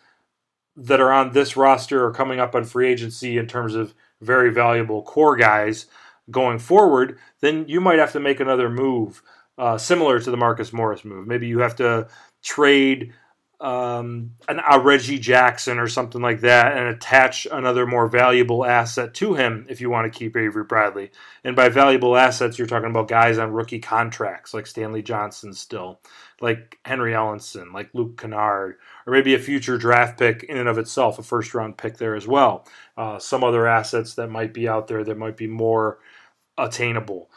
that 0.76 1.00
are 1.00 1.12
on 1.12 1.32
this 1.32 1.56
roster 1.56 2.04
or 2.04 2.12
coming 2.12 2.40
up 2.40 2.54
on 2.54 2.64
free 2.64 2.88
agency 2.88 3.38
in 3.38 3.46
terms 3.46 3.74
of 3.74 3.94
very 4.20 4.52
valuable 4.52 5.02
core 5.02 5.36
guys 5.36 5.86
going 6.30 6.58
forward, 6.58 7.18
then 7.40 7.64
you 7.68 7.80
might 7.80 7.98
have 7.98 8.12
to 8.12 8.20
make 8.20 8.40
another 8.40 8.68
move 8.68 9.22
uh, 9.58 9.78
similar 9.78 10.20
to 10.20 10.30
the 10.30 10.36
Marcus 10.36 10.72
Morris 10.72 11.04
move. 11.04 11.26
Maybe 11.26 11.46
you 11.46 11.60
have 11.60 11.76
to 11.76 12.08
trade 12.42 13.14
um, 13.58 14.32
an, 14.48 14.60
a 14.70 14.78
Reggie 14.78 15.18
Jackson 15.18 15.78
or 15.78 15.88
something 15.88 16.20
like 16.20 16.40
that 16.40 16.76
and 16.76 16.88
attach 16.88 17.46
another 17.50 17.86
more 17.86 18.06
valuable 18.06 18.66
asset 18.66 19.14
to 19.14 19.34
him 19.34 19.66
if 19.70 19.80
you 19.80 19.88
want 19.88 20.12
to 20.12 20.18
keep 20.18 20.36
Avery 20.36 20.64
Bradley. 20.64 21.10
And 21.42 21.56
by 21.56 21.70
valuable 21.70 22.16
assets, 22.16 22.58
you're 22.58 22.66
talking 22.66 22.90
about 22.90 23.08
guys 23.08 23.38
on 23.38 23.52
rookie 23.52 23.78
contracts 23.78 24.52
like 24.52 24.66
Stanley 24.66 25.02
Johnson 25.02 25.54
still, 25.54 26.00
like 26.40 26.78
Henry 26.84 27.12
Ellenson, 27.12 27.72
like 27.72 27.88
Luke 27.94 28.20
Kennard, 28.20 28.76
or 29.06 29.12
maybe 29.12 29.34
a 29.34 29.38
future 29.38 29.78
draft 29.78 30.18
pick 30.18 30.42
in 30.42 30.58
and 30.58 30.68
of 30.68 30.76
itself, 30.76 31.18
a 31.18 31.22
first 31.22 31.54
round 31.54 31.78
pick 31.78 31.96
there 31.96 32.14
as 32.14 32.26
well. 32.26 32.66
Uh, 32.96 33.18
some 33.18 33.42
other 33.42 33.66
assets 33.66 34.14
that 34.14 34.28
might 34.28 34.52
be 34.52 34.68
out 34.68 34.86
there 34.86 35.02
that 35.02 35.16
might 35.16 35.36
be 35.36 35.46
more 35.46 35.98
attainable. 36.58 37.30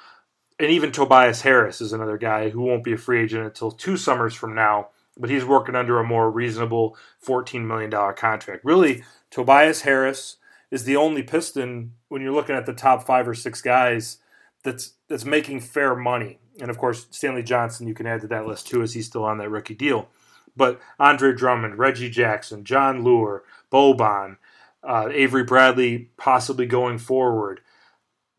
And 0.59 0.69
even 0.69 0.91
Tobias 0.91 1.39
Harris 1.41 1.79
is 1.79 1.93
another 1.93 2.17
guy 2.17 2.49
who 2.49 2.59
won't 2.59 2.83
be 2.83 2.91
a 2.91 2.97
free 2.97 3.21
agent 3.21 3.45
until 3.45 3.71
two 3.71 3.95
summers 3.95 4.33
from 4.33 4.53
now 4.53 4.89
but 5.19 5.29
he's 5.29 5.45
working 5.45 5.75
under 5.75 5.99
a 5.99 6.03
more 6.03 6.31
reasonable 6.31 6.97
$14 7.25 7.65
million 7.65 7.91
contract. 8.15 8.63
Really, 8.63 9.03
Tobias 9.29 9.81
Harris 9.81 10.38
is 10.71 10.85
the 10.85 10.95
only 10.95 11.21
Piston 11.21 11.93
when 12.07 12.21
you're 12.21 12.33
looking 12.33 12.55
at 12.55 12.65
the 12.65 12.73
top 12.73 13.05
five 13.05 13.27
or 13.27 13.35
six 13.35 13.61
guys 13.61 14.17
that's 14.63 14.93
that's 15.07 15.25
making 15.25 15.59
fair 15.59 15.95
money. 15.95 16.39
And 16.59 16.69
of 16.69 16.77
course, 16.77 17.07
Stanley 17.11 17.43
Johnson 17.43 17.88
you 17.88 17.93
can 17.93 18.07
add 18.07 18.21
to 18.21 18.27
that 18.27 18.47
list 18.47 18.67
too, 18.67 18.81
as 18.81 18.93
he's 18.93 19.07
still 19.07 19.23
on 19.23 19.38
that 19.39 19.49
rookie 19.49 19.75
deal. 19.75 20.09
But 20.55 20.79
Andre 20.99 21.33
Drummond, 21.33 21.77
Reggie 21.77 22.09
Jackson, 22.09 22.63
Jon 22.63 23.03
Leuer, 23.03 23.41
Boban, 23.71 24.38
uh, 24.83 25.09
Avery 25.11 25.43
Bradley, 25.43 26.09
possibly 26.17 26.65
going 26.65 26.97
forward. 26.97 27.61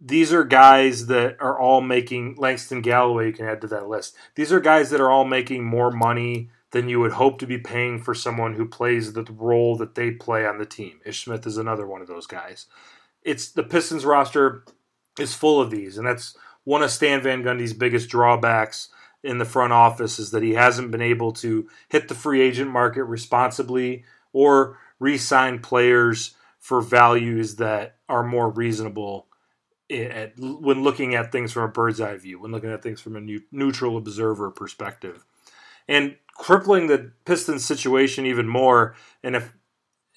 These 0.00 0.32
are 0.32 0.44
guys 0.44 1.06
that 1.06 1.36
are 1.40 1.58
all 1.58 1.82
making 1.82 2.36
Langston 2.36 2.80
Galloway. 2.80 3.26
You 3.26 3.32
can 3.32 3.46
add 3.46 3.60
to 3.60 3.66
that 3.68 3.88
list. 3.88 4.16
These 4.34 4.52
are 4.52 4.60
guys 4.60 4.90
that 4.90 5.00
are 5.00 5.10
all 5.10 5.26
making 5.26 5.64
more 5.64 5.90
money 5.90 6.50
than 6.72 6.88
you 6.88 7.00
would 7.00 7.12
hope 7.12 7.38
to 7.38 7.46
be 7.46 7.58
paying 7.58 8.00
for 8.00 8.14
someone 8.14 8.54
who 8.54 8.66
plays 8.66 9.12
the 9.12 9.24
role 9.24 9.76
that 9.76 9.94
they 9.94 10.10
play 10.10 10.46
on 10.46 10.58
the 10.58 10.66
team. 10.66 11.00
Ish 11.04 11.24
Smith 11.24 11.46
is 11.46 11.56
another 11.56 11.86
one 11.86 12.00
of 12.00 12.08
those 12.08 12.26
guys. 12.26 12.66
It's 13.22 13.50
the 13.50 13.62
Pistons 13.64 14.04
roster 14.04 14.64
is 15.18 15.34
full 15.34 15.60
of 15.60 15.70
these, 15.70 15.98
and 15.98 16.06
that's 16.06 16.36
one 16.64 16.82
of 16.82 16.90
Stan 16.90 17.22
Van 17.22 17.42
Gundy's 17.42 17.72
biggest 17.72 18.08
drawbacks 18.08 18.88
in 19.22 19.38
the 19.38 19.44
front 19.44 19.72
office 19.72 20.18
is 20.18 20.30
that 20.30 20.42
he 20.42 20.54
hasn't 20.54 20.90
been 20.90 21.02
able 21.02 21.32
to 21.32 21.68
hit 21.88 22.08
the 22.08 22.14
free 22.14 22.40
agent 22.40 22.70
market 22.70 23.04
responsibly 23.04 24.04
or 24.32 24.78
re-sign 24.98 25.58
players 25.58 26.34
for 26.58 26.80
values 26.80 27.56
that 27.56 27.96
are 28.08 28.22
more 28.22 28.48
reasonable 28.50 29.26
at, 29.90 30.32
when 30.38 30.82
looking 30.82 31.14
at 31.14 31.32
things 31.32 31.52
from 31.52 31.64
a 31.64 31.68
bird's 31.68 32.00
eye 32.00 32.16
view, 32.16 32.40
when 32.40 32.52
looking 32.52 32.70
at 32.70 32.82
things 32.82 33.00
from 33.00 33.16
a 33.16 33.38
neutral 33.50 33.96
observer 33.96 34.50
perspective. 34.50 35.24
And 35.88 36.16
crippling 36.40 36.86
the 36.86 37.12
Pistons 37.26 37.66
situation 37.66 38.24
even 38.24 38.48
more, 38.48 38.96
and 39.22 39.36
if 39.36 39.54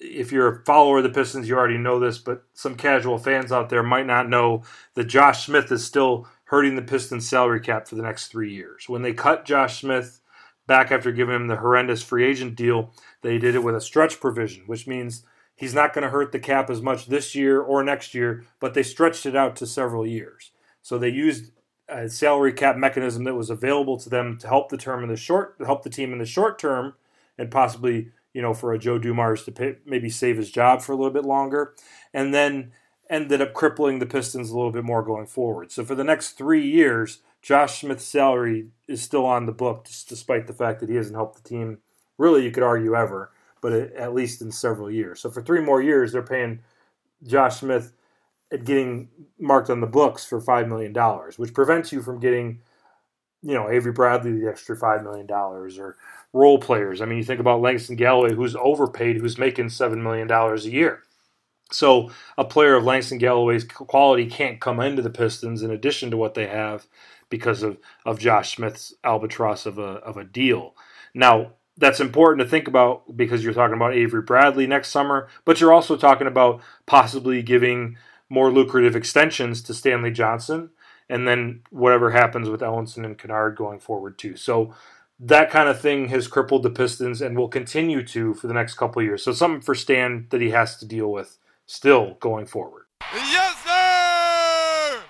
if 0.00 0.32
you're 0.32 0.48
a 0.48 0.64
follower 0.64 0.98
of 0.98 1.04
the 1.04 1.10
Pistons, 1.10 1.48
you 1.48 1.54
already 1.54 1.76
know 1.76 2.00
this, 2.00 2.16
but 2.18 2.44
some 2.54 2.76
casual 2.76 3.18
fans 3.18 3.52
out 3.52 3.68
there 3.68 3.82
might 3.82 4.06
not 4.06 4.28
know 4.28 4.62
that 4.94 5.04
Josh 5.04 5.44
Smith 5.44 5.70
is 5.70 5.84
still 5.84 6.26
hurting 6.44 6.76
the 6.76 6.82
Pistons 6.82 7.28
salary 7.28 7.60
cap 7.60 7.86
for 7.86 7.94
the 7.94 8.02
next 8.02 8.28
three 8.28 8.52
years. 8.52 8.88
When 8.88 9.02
they 9.02 9.12
cut 9.12 9.44
Josh 9.44 9.80
Smith 9.80 10.20
back 10.66 10.90
after 10.90 11.12
giving 11.12 11.34
him 11.34 11.46
the 11.46 11.56
horrendous 11.56 12.02
free 12.02 12.24
agent 12.24 12.56
deal, 12.56 12.90
they 13.20 13.36
did 13.38 13.54
it 13.54 13.62
with 13.62 13.76
a 13.76 13.80
stretch 13.80 14.18
provision, 14.18 14.64
which 14.66 14.86
means 14.86 15.24
he's 15.54 15.74
not 15.74 15.92
going 15.92 16.04
to 16.04 16.10
hurt 16.10 16.32
the 16.32 16.38
cap 16.38 16.70
as 16.70 16.80
much 16.80 17.06
this 17.06 17.34
year 17.34 17.60
or 17.60 17.84
next 17.84 18.14
year, 18.14 18.44
but 18.60 18.72
they 18.72 18.82
stretched 18.82 19.26
it 19.26 19.36
out 19.36 19.56
to 19.56 19.66
several 19.66 20.06
years. 20.06 20.52
So 20.82 20.98
they 20.98 21.10
used 21.10 21.52
a 21.88 22.08
salary 22.08 22.52
cap 22.52 22.76
mechanism 22.76 23.24
that 23.24 23.34
was 23.34 23.50
available 23.50 23.98
to 23.98 24.08
them 24.08 24.38
to 24.38 24.48
help 24.48 24.68
the 24.68 24.76
term 24.76 25.02
in 25.02 25.08
the 25.08 25.16
short, 25.16 25.58
to 25.58 25.66
help 25.66 25.82
the 25.82 25.90
team 25.90 26.12
in 26.12 26.18
the 26.18 26.26
short 26.26 26.58
term, 26.58 26.94
and 27.38 27.50
possibly 27.50 28.10
you 28.32 28.42
know 28.42 28.54
for 28.54 28.72
a 28.72 28.78
Joe 28.78 28.98
Dumars 28.98 29.44
to 29.44 29.52
pay, 29.52 29.76
maybe 29.84 30.10
save 30.10 30.36
his 30.36 30.50
job 30.50 30.82
for 30.82 30.92
a 30.92 30.96
little 30.96 31.12
bit 31.12 31.24
longer, 31.24 31.74
and 32.12 32.32
then 32.32 32.72
ended 33.10 33.42
up 33.42 33.52
crippling 33.52 33.98
the 33.98 34.06
Pistons 34.06 34.50
a 34.50 34.56
little 34.56 34.72
bit 34.72 34.84
more 34.84 35.02
going 35.02 35.26
forward. 35.26 35.70
So 35.70 35.84
for 35.84 35.94
the 35.94 36.04
next 36.04 36.32
three 36.32 36.66
years, 36.66 37.18
Josh 37.42 37.80
Smith's 37.80 38.04
salary 38.04 38.70
is 38.88 39.02
still 39.02 39.26
on 39.26 39.46
the 39.46 39.52
book, 39.52 39.86
despite 40.08 40.46
the 40.46 40.54
fact 40.54 40.80
that 40.80 40.88
he 40.88 40.96
hasn't 40.96 41.16
helped 41.16 41.42
the 41.42 41.48
team. 41.48 41.78
Really, 42.16 42.44
you 42.44 42.50
could 42.50 42.62
argue 42.62 42.94
ever, 42.94 43.30
but 43.60 43.72
at 43.72 44.14
least 44.14 44.40
in 44.40 44.50
several 44.50 44.90
years. 44.90 45.20
So 45.20 45.30
for 45.30 45.42
three 45.42 45.60
more 45.60 45.82
years, 45.82 46.12
they're 46.12 46.22
paying 46.22 46.60
Josh 47.22 47.60
Smith 47.60 47.92
at 48.52 48.64
getting 48.64 49.08
marked 49.38 49.70
on 49.70 49.80
the 49.80 49.86
books 49.86 50.24
for 50.24 50.40
five 50.40 50.68
million 50.68 50.92
dollars, 50.92 51.38
which 51.38 51.54
prevents 51.54 51.92
you 51.92 52.02
from 52.02 52.20
getting, 52.20 52.60
you 53.42 53.54
know, 53.54 53.70
Avery 53.70 53.92
Bradley 53.92 54.32
the 54.32 54.48
extra 54.48 54.76
five 54.76 55.02
million 55.02 55.26
dollars 55.26 55.78
or 55.78 55.96
role 56.32 56.58
players. 56.58 57.00
I 57.00 57.06
mean, 57.06 57.18
you 57.18 57.24
think 57.24 57.40
about 57.40 57.60
Langston 57.60 57.96
Galloway, 57.96 58.34
who's 58.34 58.56
overpaid, 58.56 59.16
who's 59.16 59.38
making 59.38 59.70
seven 59.70 60.02
million 60.02 60.28
dollars 60.28 60.66
a 60.66 60.70
year. 60.70 61.02
So 61.72 62.10
a 62.38 62.44
player 62.44 62.74
of 62.74 62.84
Langston 62.84 63.18
Galloway's 63.18 63.64
quality 63.64 64.26
can't 64.26 64.60
come 64.60 64.80
into 64.80 65.02
the 65.02 65.10
Pistons 65.10 65.62
in 65.62 65.70
addition 65.70 66.10
to 66.10 66.16
what 66.16 66.34
they 66.34 66.46
have 66.46 66.86
because 67.30 67.62
of, 67.62 67.78
of 68.04 68.18
Josh 68.18 68.56
Smith's 68.56 68.94
albatross 69.02 69.66
of 69.66 69.78
a 69.78 69.82
of 69.82 70.16
a 70.16 70.24
deal. 70.24 70.76
Now 71.14 71.52
that's 71.76 72.00
important 72.00 72.44
to 72.44 72.48
think 72.48 72.68
about 72.68 73.16
because 73.16 73.42
you're 73.42 73.54
talking 73.54 73.74
about 73.74 73.94
Avery 73.94 74.22
Bradley 74.22 74.66
next 74.66 74.90
summer, 74.90 75.28
but 75.44 75.60
you're 75.60 75.72
also 75.72 75.96
talking 75.96 76.28
about 76.28 76.60
possibly 76.86 77.42
giving 77.42 77.96
more 78.28 78.50
lucrative 78.50 78.96
extensions 78.96 79.62
to 79.62 79.74
Stanley 79.74 80.10
Johnson, 80.10 80.70
and 81.08 81.28
then 81.28 81.62
whatever 81.70 82.10
happens 82.10 82.48
with 82.48 82.60
Ellenson 82.60 83.04
and 83.04 83.18
Kennard 83.18 83.56
going 83.56 83.78
forward 83.78 84.18
too. 84.18 84.36
So 84.36 84.74
that 85.20 85.50
kind 85.50 85.68
of 85.68 85.80
thing 85.80 86.08
has 86.08 86.26
crippled 86.26 86.62
the 86.62 86.70
Pistons 86.70 87.20
and 87.20 87.36
will 87.36 87.48
continue 87.48 88.02
to 88.08 88.34
for 88.34 88.46
the 88.46 88.54
next 88.54 88.74
couple 88.74 89.02
years. 89.02 89.22
So 89.22 89.32
something 89.32 89.60
for 89.60 89.74
Stan 89.74 90.26
that 90.30 90.40
he 90.40 90.50
has 90.50 90.76
to 90.78 90.86
deal 90.86 91.10
with 91.10 91.38
still 91.66 92.16
going 92.20 92.46
forward. 92.46 92.84
Yes, 93.12 93.62
sir. 93.64 95.02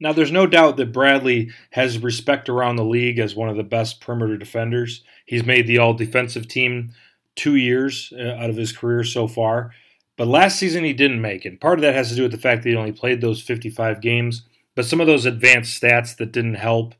Now, 0.00 0.12
there's 0.12 0.32
no 0.32 0.46
doubt 0.46 0.76
that 0.76 0.92
Bradley 0.92 1.50
has 1.70 1.98
respect 1.98 2.48
around 2.48 2.76
the 2.76 2.84
league 2.84 3.18
as 3.18 3.36
one 3.36 3.48
of 3.48 3.56
the 3.56 3.62
best 3.62 4.00
perimeter 4.00 4.36
defenders. 4.36 5.04
He's 5.24 5.44
made 5.44 5.66
the 5.66 5.78
All 5.78 5.94
Defensive 5.94 6.48
Team 6.48 6.92
two 7.36 7.54
years 7.56 8.12
uh, 8.18 8.34
out 8.34 8.50
of 8.50 8.56
his 8.56 8.72
career 8.72 9.04
so 9.04 9.28
far. 9.28 9.70
But 10.16 10.28
last 10.28 10.58
season 10.58 10.84
he 10.84 10.92
didn't 10.92 11.20
make 11.20 11.44
it. 11.44 11.60
Part 11.60 11.78
of 11.78 11.82
that 11.82 11.94
has 11.94 12.08
to 12.10 12.14
do 12.14 12.22
with 12.22 12.32
the 12.32 12.38
fact 12.38 12.62
that 12.62 12.70
he 12.70 12.76
only 12.76 12.92
played 12.92 13.20
those 13.20 13.42
55 13.42 14.00
games. 14.00 14.44
But 14.74 14.86
some 14.86 15.00
of 15.00 15.06
those 15.06 15.26
advanced 15.26 15.80
stats 15.80 16.16
that 16.16 16.32
didn't 16.32 16.54
help 16.54 16.94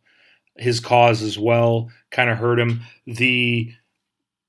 his 0.57 0.81
cause 0.81 1.23
as 1.23 1.39
well 1.39 1.91
kind 2.11 2.31
of 2.31 2.39
hurt 2.39 2.59
him. 2.59 2.83
The 3.07 3.73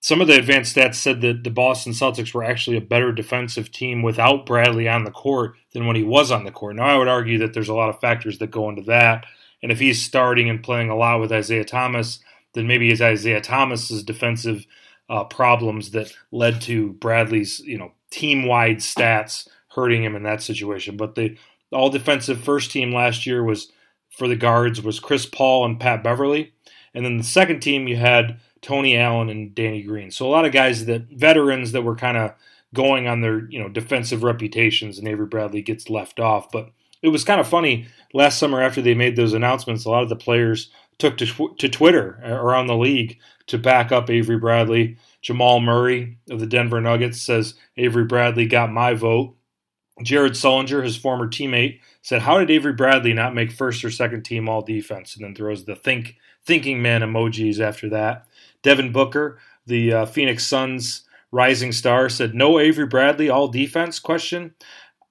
some 0.01 0.22
of 0.22 0.27
the 0.27 0.38
advanced 0.38 0.75
stats 0.75 0.95
said 0.95 1.22
that 1.22 1.43
the 1.43 1.50
Boston 1.50 1.91
Celtics 1.91 2.31
were 2.31 2.43
actually 2.43 2.77
a 2.77 2.81
better 2.81 3.12
defensive 3.12 3.72
team 3.72 4.03
without 4.03 4.45
Bradley 4.45 4.88
on 4.88 5.03
the 5.03 5.10
court 5.10 5.55
than 5.74 5.88
when 5.88 5.95
he 5.95 6.03
was 6.03 6.31
on 6.31 6.43
the 6.43 6.51
court. 6.51 6.75
Now 6.75 6.86
I 6.86 6.98
would 6.98 7.07
argue 7.07 7.39
that 7.39 7.55
there's 7.55 7.69
a 7.69 7.74
lot 7.74 7.89
of 7.89 8.00
factors 8.00 8.38
that 8.38 8.51
go 8.51 8.69
into 8.69 8.84
that. 8.84 9.25
And 9.63 9.72
if 9.72 9.79
he's 9.79 10.03
starting 10.03 10.48
and 10.48 10.62
playing 10.62 10.91
a 10.91 10.95
lot 10.95 11.19
with 11.19 11.31
Isaiah 11.31 11.65
Thomas, 11.65 12.19
then 12.53 12.67
maybe 12.67 12.91
it's 12.91 13.01
Isaiah 13.01 13.41
Thomas's 13.41 14.03
defensive 14.03 14.67
uh, 15.09 15.24
problems 15.25 15.91
that 15.91 16.12
led 16.31 16.62
to 16.62 16.93
Bradley's, 16.93 17.59
you 17.59 17.77
know, 17.77 17.91
team-wide 18.12 18.77
stats 18.77 19.47
hurting 19.69 20.03
him 20.03 20.15
in 20.15 20.24
that 20.24 20.41
situation. 20.41 20.97
But 20.97 21.15
the 21.15 21.38
all 21.71 21.89
defensive 21.89 22.39
first 22.39 22.71
team 22.71 22.93
last 22.93 23.25
year 23.25 23.43
was 23.43 23.71
for 24.09 24.27
the 24.27 24.35
guards 24.35 24.81
was 24.81 25.00
Chris 25.00 25.25
Paul 25.25 25.65
and 25.65 25.79
Pat 25.79 26.03
Beverley, 26.03 26.53
And 26.93 27.05
then 27.05 27.17
the 27.17 27.24
second 27.24 27.59
team 27.59 27.88
you 27.88 27.97
had 27.97 28.39
Tony 28.62 28.97
Allen 28.97 29.29
and 29.29 29.53
Danny 29.53 29.83
Green. 29.83 30.09
So 30.09 30.25
a 30.25 30.31
lot 30.31 30.45
of 30.45 30.53
guys 30.53 30.85
that 30.85 31.09
veterans 31.12 31.74
that 31.74 31.83
were 31.83 31.95
kind 31.95 32.17
of 32.17 32.33
going 32.74 33.07
on 33.07 33.21
their, 33.21 33.47
you 33.50 33.59
know, 33.59 33.69
defensive 33.69 34.24
reputations 34.24 34.97
and 34.97 35.07
Avery 35.07 35.27
Bradley 35.27 35.62
gets 35.62 35.89
left 35.89 36.19
off. 36.19 36.51
But 36.51 36.71
it 37.01 37.09
was 37.09 37.24
kind 37.24 37.41
of 37.41 37.47
funny 37.47 37.88
last 38.13 38.39
summer 38.39 38.62
after 38.62 38.81
they 38.81 38.95
made 38.95 39.15
those 39.15 39.33
announcements, 39.33 39.85
a 39.85 39.89
lot 39.89 40.03
of 40.03 40.09
the 40.09 40.15
players 40.15 40.69
took 40.97 41.17
to, 41.17 41.53
to 41.57 41.69
Twitter 41.69 42.19
around 42.24 42.67
the 42.67 42.77
league 42.77 43.19
to 43.47 43.57
back 43.57 43.91
up 43.91 44.09
Avery 44.09 44.37
Bradley. 44.37 44.97
Jamal 45.21 45.59
Murray 45.59 46.17
of 46.29 46.39
the 46.39 46.47
Denver 46.47 46.81
Nuggets 46.81 47.21
says 47.21 47.55
Avery 47.77 48.05
Bradley 48.05 48.45
got 48.45 48.71
my 48.71 48.93
vote. 48.93 49.35
Jared 50.03 50.33
Sullinger, 50.33 50.83
his 50.83 50.97
former 50.97 51.27
teammate, 51.27 51.79
said, 52.01 52.21
"How 52.21 52.37
did 52.37 52.51
Avery 52.51 52.73
Bradley 52.73 53.13
not 53.13 53.33
make 53.33 53.51
first 53.51 53.83
or 53.83 53.89
second 53.89 54.23
team 54.23 54.49
all 54.49 54.61
defense?" 54.61 55.15
And 55.15 55.23
then 55.23 55.33
throws 55.35 55.65
the 55.65 55.75
think 55.75 56.15
thinking 56.45 56.81
man 56.81 57.01
emojis 57.01 57.59
after 57.59 57.89
that. 57.89 58.27
Devin 58.61 58.91
Booker, 58.91 59.39
the 59.65 59.93
uh, 59.93 60.05
Phoenix 60.05 60.45
Suns 60.45 61.03
rising 61.31 61.71
star, 61.71 62.09
said, 62.09 62.35
"No 62.35 62.59
Avery 62.59 62.85
Bradley 62.87 63.29
all 63.29 63.47
defense?" 63.47 63.99
Question. 63.99 64.53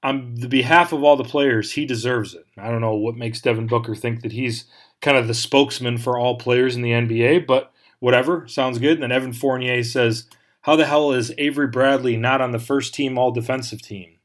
On 0.03 0.35
the 0.35 0.49
behalf 0.49 0.93
of 0.93 1.03
all 1.03 1.17
the 1.17 1.25
players, 1.25 1.73
he 1.73 1.87
deserves 1.87 2.35
it. 2.35 2.45
I 2.59 2.71
don't 2.71 2.83
know 2.83 2.95
what 2.95 3.17
makes 3.17 3.41
Devin 3.41 3.69
Booker 3.69 3.95
think 3.95 4.21
that 4.21 4.33
he's 4.33 4.67
kind 5.01 5.17
of 5.17 5.29
the 5.29 5.35
spokesman 5.35 5.97
for 5.97 6.19
all 6.19 6.37
players 6.37 6.77
in 6.77 6.83
the 6.83 6.91
NBA, 6.91 7.47
but 7.47 7.73
whatever, 8.01 8.47
sounds 8.49 8.79
good. 8.79 8.95
And 8.95 9.03
then 9.03 9.13
Evan 9.13 9.33
Fournier 9.33 9.83
says, 9.83 10.29
How 10.63 10.77
the 10.77 10.87
hell 10.87 11.13
is 11.13 11.33
Avery 11.39 11.69
Bradley 11.69 12.17
not 12.17 12.41
on 12.41 12.53
the 12.53 12.59
first 12.59 12.95
team 12.95 13.19
all 13.19 13.31
defensive 13.31 13.83
team? 13.83 14.19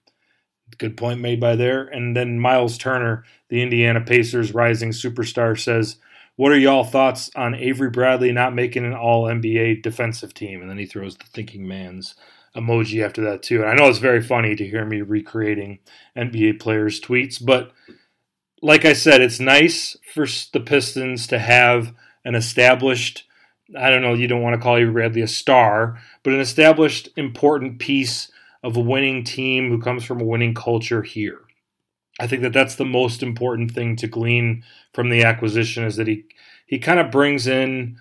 Good 0.78 0.98
point 0.98 1.20
made 1.20 1.40
by 1.40 1.56
there. 1.56 1.84
And 1.84 2.16
then 2.16 2.40
Miles 2.40 2.78
Turner, 2.78 3.24
the 3.50 3.62
Indiana 3.62 4.02
Pacers 4.02 4.54
rising 4.54 4.92
superstar, 4.92 5.60
says, 5.60 5.98
What 6.36 6.52
are 6.52 6.58
y'all 6.58 6.84
thoughts 6.84 7.32
on 7.36 7.56
Avery 7.56 7.90
Bradley 7.90 8.32
not 8.32 8.54
making 8.56 8.86
an 8.86 8.94
all 8.94 9.26
NBA 9.26 9.82
defensive 9.82 10.34
team? 10.34 10.62
And 10.62 10.70
then 10.70 10.78
he 10.78 10.86
throws 10.86 11.18
the 11.18 11.26
thinking 11.26 11.68
man's 11.68 12.16
emoji 12.56 13.04
after 13.04 13.22
that, 13.24 13.44
too. 13.44 13.62
And 13.62 13.70
I 13.70 13.76
know 13.76 13.90
it's 13.90 14.00
very 14.00 14.22
funny 14.22 14.56
to 14.56 14.68
hear 14.68 14.86
me 14.86 15.02
recreating 15.02 15.80
NBA 16.16 16.60
players' 16.60 17.00
tweets, 17.02 17.44
but 17.44 17.72
like 18.62 18.86
I 18.86 18.94
said, 18.94 19.22
it's 19.22 19.40
nice 19.40 19.96
for 20.14 20.26
the 20.54 20.60
Pistons 20.60 21.28
to 21.28 21.40
have 21.40 21.94
an 22.26 22.36
established 22.36 23.26
I 23.78 23.90
don't 23.90 24.02
know, 24.02 24.14
you 24.14 24.28
don't 24.28 24.42
want 24.42 24.56
to 24.56 24.62
call 24.62 24.78
Avery 24.78 24.92
Bradley 24.92 25.22
a 25.22 25.28
star, 25.28 26.00
but 26.24 26.34
an 26.34 26.40
established 26.40 27.10
important 27.16 27.80
piece 27.80 28.32
of 28.64 28.76
a 28.76 28.82
winning 28.82 29.24
team 29.24 29.70
who 29.70 29.80
comes 29.80 30.04
from 30.04 30.22
a 30.22 30.26
winning 30.26 30.54
culture 30.54 31.02
here. 31.02 31.42
I 32.20 32.28
think 32.28 32.42
that 32.42 32.54
that's 32.54 32.76
the 32.76 32.86
most 32.86 33.24
important 33.24 33.72
thing 33.72 33.96
to 33.98 34.08
glean 34.08 34.64
from 34.94 35.10
the 35.10 35.24
acquisition 35.24 35.84
is 35.86 35.96
that 35.96 36.08
he 36.08 36.26
he 36.66 36.78
kind 36.78 37.00
of 37.00 37.12
brings 37.12 37.48
in 37.48 37.98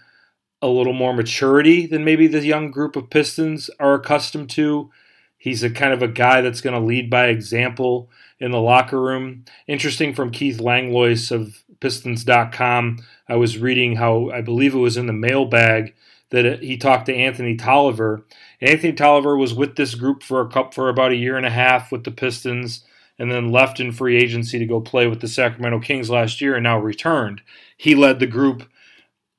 a 0.60 0.68
little 0.68 0.92
more 0.92 1.14
maturity 1.14 1.86
than 1.86 2.04
maybe 2.04 2.26
the 2.26 2.44
young 2.44 2.70
group 2.70 2.96
of 2.96 3.10
Pistons 3.10 3.70
are 3.78 3.94
accustomed 3.94 4.50
to. 4.50 4.90
He's 5.38 5.62
a 5.62 5.70
kind 5.70 5.92
of 5.92 6.02
a 6.02 6.08
guy 6.08 6.40
that's 6.40 6.60
going 6.60 6.74
to 6.74 6.84
lead 6.84 7.08
by 7.08 7.26
example 7.26 8.10
in 8.40 8.50
the 8.50 8.60
locker 8.60 9.00
room. 9.00 9.44
Interesting 9.66 10.14
from 10.14 10.30
Keith 10.30 10.60
Langlois 10.60 11.30
of 11.30 11.62
Pistons.com. 11.80 12.98
I 13.28 13.36
was 13.36 13.58
reading 13.58 13.96
how 13.96 14.30
I 14.30 14.40
believe 14.40 14.74
it 14.74 14.78
was 14.78 14.96
in 14.96 15.06
the 15.06 15.12
mailbag 15.12 15.94
that 16.30 16.62
he 16.62 16.76
talked 16.76 17.06
to 17.06 17.14
Anthony 17.14 17.56
Tolliver. 17.56 18.24
Anthony 18.60 18.92
Tolliver 18.92 19.36
was 19.36 19.54
with 19.54 19.76
this 19.76 19.94
group 19.94 20.22
for 20.22 20.40
a 20.40 20.48
cup 20.48 20.74
for 20.74 20.88
about 20.88 21.12
a 21.12 21.16
year 21.16 21.36
and 21.36 21.46
a 21.46 21.50
half 21.50 21.90
with 21.90 22.04
the 22.04 22.10
Pistons, 22.10 22.84
and 23.18 23.32
then 23.32 23.50
left 23.50 23.80
in 23.80 23.92
free 23.92 24.16
agency 24.16 24.58
to 24.58 24.66
go 24.66 24.80
play 24.80 25.06
with 25.06 25.20
the 25.20 25.28
Sacramento 25.28 25.80
Kings 25.80 26.10
last 26.10 26.40
year, 26.40 26.54
and 26.54 26.64
now 26.64 26.78
returned. 26.78 27.40
He 27.76 27.94
led 27.94 28.20
the 28.20 28.26
group 28.26 28.68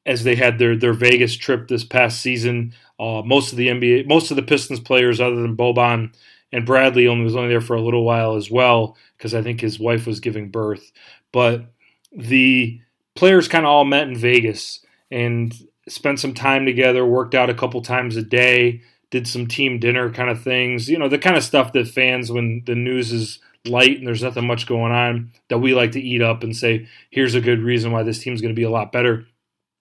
as 0.05 0.23
they 0.23 0.35
had 0.35 0.57
their 0.57 0.75
their 0.75 0.93
Vegas 0.93 1.35
trip 1.35 1.67
this 1.67 1.83
past 1.83 2.21
season. 2.21 2.73
Uh, 2.99 3.21
most 3.23 3.51
of 3.51 3.57
the 3.57 3.67
NBA, 3.67 4.07
most 4.07 4.31
of 4.31 4.35
the 4.35 4.43
Pistons 4.43 4.79
players, 4.79 5.21
other 5.21 5.41
than 5.41 5.55
Boban 5.55 6.13
and 6.51 6.65
Bradley, 6.65 7.07
only 7.07 7.23
was 7.23 7.35
only 7.35 7.49
there 7.49 7.61
for 7.61 7.75
a 7.75 7.81
little 7.81 8.03
while 8.03 8.35
as 8.35 8.49
well 8.49 8.97
because 9.17 9.33
I 9.33 9.41
think 9.41 9.61
his 9.61 9.79
wife 9.79 10.07
was 10.07 10.19
giving 10.19 10.49
birth. 10.49 10.91
But 11.31 11.65
the 12.11 12.79
players 13.15 13.47
kind 13.47 13.65
of 13.65 13.69
all 13.69 13.85
met 13.85 14.07
in 14.07 14.15
Vegas 14.15 14.83
and 15.11 15.53
spent 15.87 16.19
some 16.19 16.33
time 16.33 16.65
together, 16.65 17.05
worked 17.05 17.35
out 17.35 17.49
a 17.49 17.55
couple 17.55 17.81
times 17.81 18.15
a 18.15 18.23
day, 18.23 18.81
did 19.11 19.27
some 19.27 19.47
team 19.47 19.79
dinner 19.79 20.11
kind 20.11 20.29
of 20.29 20.41
things. 20.41 20.89
You 20.89 20.97
know, 20.97 21.09
the 21.09 21.17
kind 21.17 21.35
of 21.35 21.43
stuff 21.43 21.73
that 21.73 21.87
fans, 21.87 22.31
when 22.31 22.63
the 22.65 22.75
news 22.75 23.11
is 23.11 23.39
light 23.65 23.97
and 23.97 24.07
there's 24.07 24.23
nothing 24.23 24.47
much 24.47 24.67
going 24.67 24.91
on, 24.91 25.31
that 25.49 25.59
we 25.59 25.73
like 25.73 25.91
to 25.91 26.01
eat 26.01 26.21
up 26.21 26.43
and 26.43 26.55
say, 26.55 26.87
here's 27.09 27.35
a 27.35 27.41
good 27.41 27.61
reason 27.61 27.91
why 27.91 28.03
this 28.03 28.19
team's 28.19 28.41
going 28.41 28.53
to 28.53 28.59
be 28.59 28.63
a 28.63 28.69
lot 28.69 28.91
better. 28.91 29.25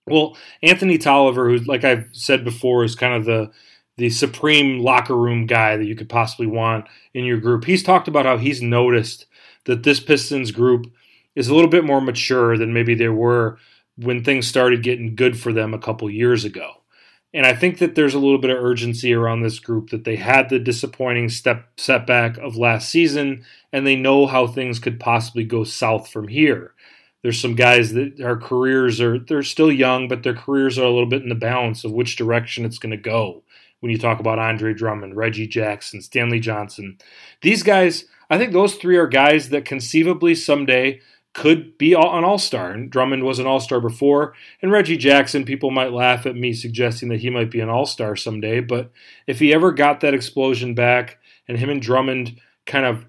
Well, 0.06 0.36
Anthony 0.62 0.96
Tolliver, 0.96 1.48
who, 1.50 1.58
like 1.58 1.84
I've 1.84 2.08
said 2.12 2.42
before, 2.44 2.82
is 2.84 2.94
kind 2.94 3.14
of 3.14 3.26
the 3.26 3.50
the 3.98 4.08
supreme 4.10 4.78
locker 4.78 5.16
room 5.16 5.44
guy 5.44 5.76
that 5.76 5.84
you 5.84 5.96
could 5.96 6.08
possibly 6.08 6.46
want 6.46 6.86
in 7.14 7.24
your 7.24 7.38
group. 7.38 7.64
He's 7.64 7.82
talked 7.82 8.08
about 8.08 8.26
how 8.26 8.38
he's 8.38 8.62
noticed 8.62 9.26
that 9.66 9.82
this 9.82 10.00
Pistons 10.00 10.52
group 10.52 10.86
is 11.34 11.48
a 11.48 11.54
little 11.54 11.70
bit 11.70 11.84
more 11.84 12.00
mature 12.00 12.56
than 12.56 12.72
maybe 12.72 12.94
they 12.94 13.08
were 13.08 13.58
when 13.96 14.22
things 14.22 14.46
started 14.46 14.84
getting 14.84 15.16
good 15.16 15.38
for 15.38 15.52
them 15.52 15.74
a 15.74 15.78
couple 15.78 16.08
years 16.08 16.44
ago. 16.44 16.74
And 17.34 17.44
I 17.44 17.54
think 17.54 17.78
that 17.78 17.94
there's 17.94 18.14
a 18.14 18.18
little 18.18 18.38
bit 18.38 18.50
of 18.50 18.64
urgency 18.64 19.12
around 19.12 19.42
this 19.42 19.58
group 19.58 19.90
that 19.90 20.04
they 20.04 20.16
had 20.16 20.48
the 20.48 20.58
disappointing 20.58 21.28
step 21.28 21.68
setback 21.76 22.38
of 22.38 22.56
last 22.56 22.88
season 22.88 23.44
and 23.72 23.86
they 23.86 23.96
know 23.96 24.26
how 24.26 24.46
things 24.46 24.78
could 24.78 24.98
possibly 24.98 25.44
go 25.44 25.64
south 25.64 26.08
from 26.08 26.28
here. 26.28 26.72
There's 27.22 27.40
some 27.40 27.56
guys 27.56 27.92
that 27.94 28.20
our 28.20 28.36
careers 28.36 29.00
are 29.00 29.18
they're 29.18 29.42
still 29.42 29.72
young, 29.72 30.06
but 30.06 30.22
their 30.22 30.34
careers 30.34 30.78
are 30.78 30.84
a 30.84 30.90
little 30.90 31.08
bit 31.08 31.22
in 31.22 31.28
the 31.28 31.34
balance 31.34 31.84
of 31.84 31.92
which 31.92 32.16
direction 32.16 32.64
it's 32.64 32.78
going 32.78 32.92
to 32.92 32.96
go. 32.96 33.42
When 33.80 33.92
you 33.92 33.98
talk 33.98 34.18
about 34.18 34.38
Andre 34.38 34.74
Drummond, 34.74 35.16
Reggie 35.16 35.46
Jackson, 35.46 36.02
Stanley 36.02 36.40
Johnson, 36.40 36.98
these 37.42 37.62
guys, 37.62 38.04
I 38.28 38.38
think 38.38 38.52
those 38.52 38.74
three 38.74 38.96
are 38.96 39.06
guys 39.06 39.50
that 39.50 39.64
conceivably 39.64 40.34
someday 40.34 41.00
could 41.34 41.78
be 41.78 41.92
an 41.92 42.24
all 42.24 42.38
star. 42.38 42.72
And 42.72 42.90
Drummond 42.90 43.22
was 43.22 43.38
an 43.38 43.46
all 43.46 43.60
star 43.60 43.80
before. 43.80 44.34
And 44.60 44.72
Reggie 44.72 44.96
Jackson, 44.96 45.44
people 45.44 45.70
might 45.70 45.92
laugh 45.92 46.26
at 46.26 46.34
me 46.34 46.52
suggesting 46.52 47.08
that 47.10 47.20
he 47.20 47.30
might 47.30 47.50
be 47.50 47.60
an 47.60 47.68
all 47.68 47.86
star 47.86 48.16
someday. 48.16 48.60
But 48.60 48.90
if 49.26 49.38
he 49.38 49.54
ever 49.54 49.70
got 49.70 50.00
that 50.00 50.14
explosion 50.14 50.74
back 50.74 51.18
and 51.46 51.58
him 51.58 51.70
and 51.70 51.80
Drummond 51.80 52.40
kind 52.66 52.84
of 52.84 53.06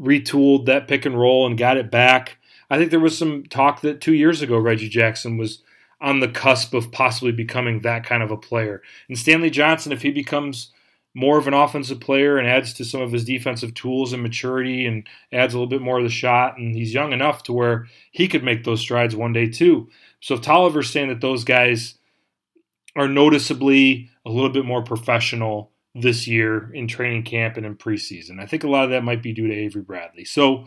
retooled 0.00 0.66
that 0.66 0.88
pick 0.88 1.04
and 1.04 1.18
roll 1.18 1.46
and 1.46 1.58
got 1.58 1.76
it 1.76 1.90
back, 1.90 2.38
I 2.70 2.78
think 2.78 2.90
there 2.90 3.00
was 3.00 3.18
some 3.18 3.44
talk 3.44 3.82
that 3.82 4.00
two 4.00 4.14
years 4.14 4.40
ago 4.40 4.56
Reggie 4.56 4.88
Jackson 4.88 5.36
was 5.36 5.62
on 6.04 6.20
the 6.20 6.28
cusp 6.28 6.74
of 6.74 6.92
possibly 6.92 7.32
becoming 7.32 7.80
that 7.80 8.04
kind 8.04 8.22
of 8.22 8.30
a 8.30 8.36
player. 8.36 8.82
And 9.08 9.18
Stanley 9.18 9.48
Johnson, 9.48 9.90
if 9.90 10.02
he 10.02 10.10
becomes 10.10 10.70
more 11.14 11.38
of 11.38 11.46
an 11.48 11.54
offensive 11.54 11.98
player 11.98 12.36
and 12.36 12.46
adds 12.46 12.74
to 12.74 12.84
some 12.84 13.00
of 13.00 13.10
his 13.10 13.24
defensive 13.24 13.72
tools 13.72 14.12
and 14.12 14.22
maturity 14.22 14.84
and 14.84 15.06
adds 15.32 15.54
a 15.54 15.56
little 15.56 15.70
bit 15.70 15.80
more 15.80 15.98
of 15.98 16.04
the 16.04 16.10
shot. 16.10 16.58
And 16.58 16.74
he's 16.74 16.92
young 16.92 17.12
enough 17.12 17.44
to 17.44 17.54
where 17.54 17.86
he 18.10 18.28
could 18.28 18.44
make 18.44 18.64
those 18.64 18.80
strides 18.80 19.16
one 19.16 19.32
day 19.32 19.48
too. 19.48 19.88
So 20.20 20.34
if 20.34 20.42
Tolliver's 20.42 20.90
saying 20.90 21.08
that 21.08 21.22
those 21.22 21.44
guys 21.44 21.94
are 22.96 23.08
noticeably 23.08 24.10
a 24.26 24.30
little 24.30 24.50
bit 24.50 24.66
more 24.66 24.82
professional 24.82 25.70
this 25.94 26.26
year 26.26 26.70
in 26.74 26.86
training 26.86 27.22
camp 27.22 27.56
and 27.56 27.64
in 27.64 27.76
preseason, 27.76 28.40
I 28.40 28.46
think 28.46 28.62
a 28.62 28.68
lot 28.68 28.84
of 28.84 28.90
that 28.90 29.04
might 29.04 29.22
be 29.22 29.32
due 29.32 29.46
to 29.46 29.54
Avery 29.54 29.82
Bradley. 29.82 30.26
So 30.26 30.66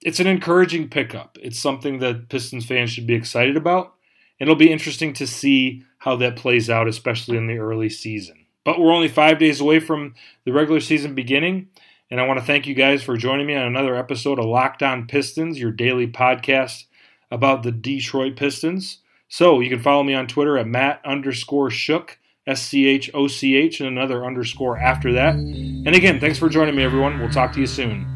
it's 0.00 0.20
an 0.20 0.26
encouraging 0.26 0.88
pickup. 0.88 1.36
It's 1.42 1.58
something 1.58 1.98
that 1.98 2.30
Pistons 2.30 2.64
fans 2.64 2.90
should 2.90 3.06
be 3.06 3.14
excited 3.14 3.56
about. 3.56 3.96
It'll 4.40 4.56
be 4.56 4.72
interesting 4.72 5.12
to 5.14 5.26
see 5.26 5.84
how 5.98 6.16
that 6.16 6.36
plays 6.36 6.68
out, 6.70 6.88
especially 6.88 7.36
in 7.36 7.46
the 7.46 7.58
early 7.58 7.90
season. 7.90 8.46
But 8.64 8.80
we're 8.80 8.92
only 8.92 9.08
five 9.08 9.38
days 9.38 9.60
away 9.60 9.80
from 9.80 10.14
the 10.44 10.52
regular 10.52 10.80
season 10.80 11.14
beginning. 11.14 11.68
And 12.10 12.20
I 12.20 12.26
want 12.26 12.40
to 12.40 12.44
thank 12.44 12.66
you 12.66 12.74
guys 12.74 13.02
for 13.02 13.16
joining 13.16 13.46
me 13.46 13.54
on 13.54 13.66
another 13.66 13.94
episode 13.94 14.38
of 14.38 14.46
Locked 14.46 14.82
On 14.82 15.06
Pistons, 15.06 15.60
your 15.60 15.70
daily 15.70 16.08
podcast 16.08 16.84
about 17.30 17.62
the 17.62 17.70
Detroit 17.70 18.34
Pistons. 18.34 18.98
So 19.28 19.60
you 19.60 19.70
can 19.70 19.80
follow 19.80 20.02
me 20.02 20.14
on 20.14 20.26
Twitter 20.26 20.58
at 20.58 20.66
Matt 20.66 21.00
underscore 21.04 21.68
Schoch, 21.68 22.16
S 22.46 22.62
C 22.62 22.86
H 22.86 23.10
O 23.14 23.28
C 23.28 23.54
H, 23.54 23.78
and 23.78 23.88
another 23.88 24.24
underscore 24.24 24.76
after 24.76 25.12
that. 25.12 25.34
And 25.34 25.94
again, 25.94 26.18
thanks 26.18 26.38
for 26.38 26.48
joining 26.48 26.74
me, 26.74 26.82
everyone. 26.82 27.20
We'll 27.20 27.30
talk 27.30 27.52
to 27.52 27.60
you 27.60 27.66
soon. 27.66 28.09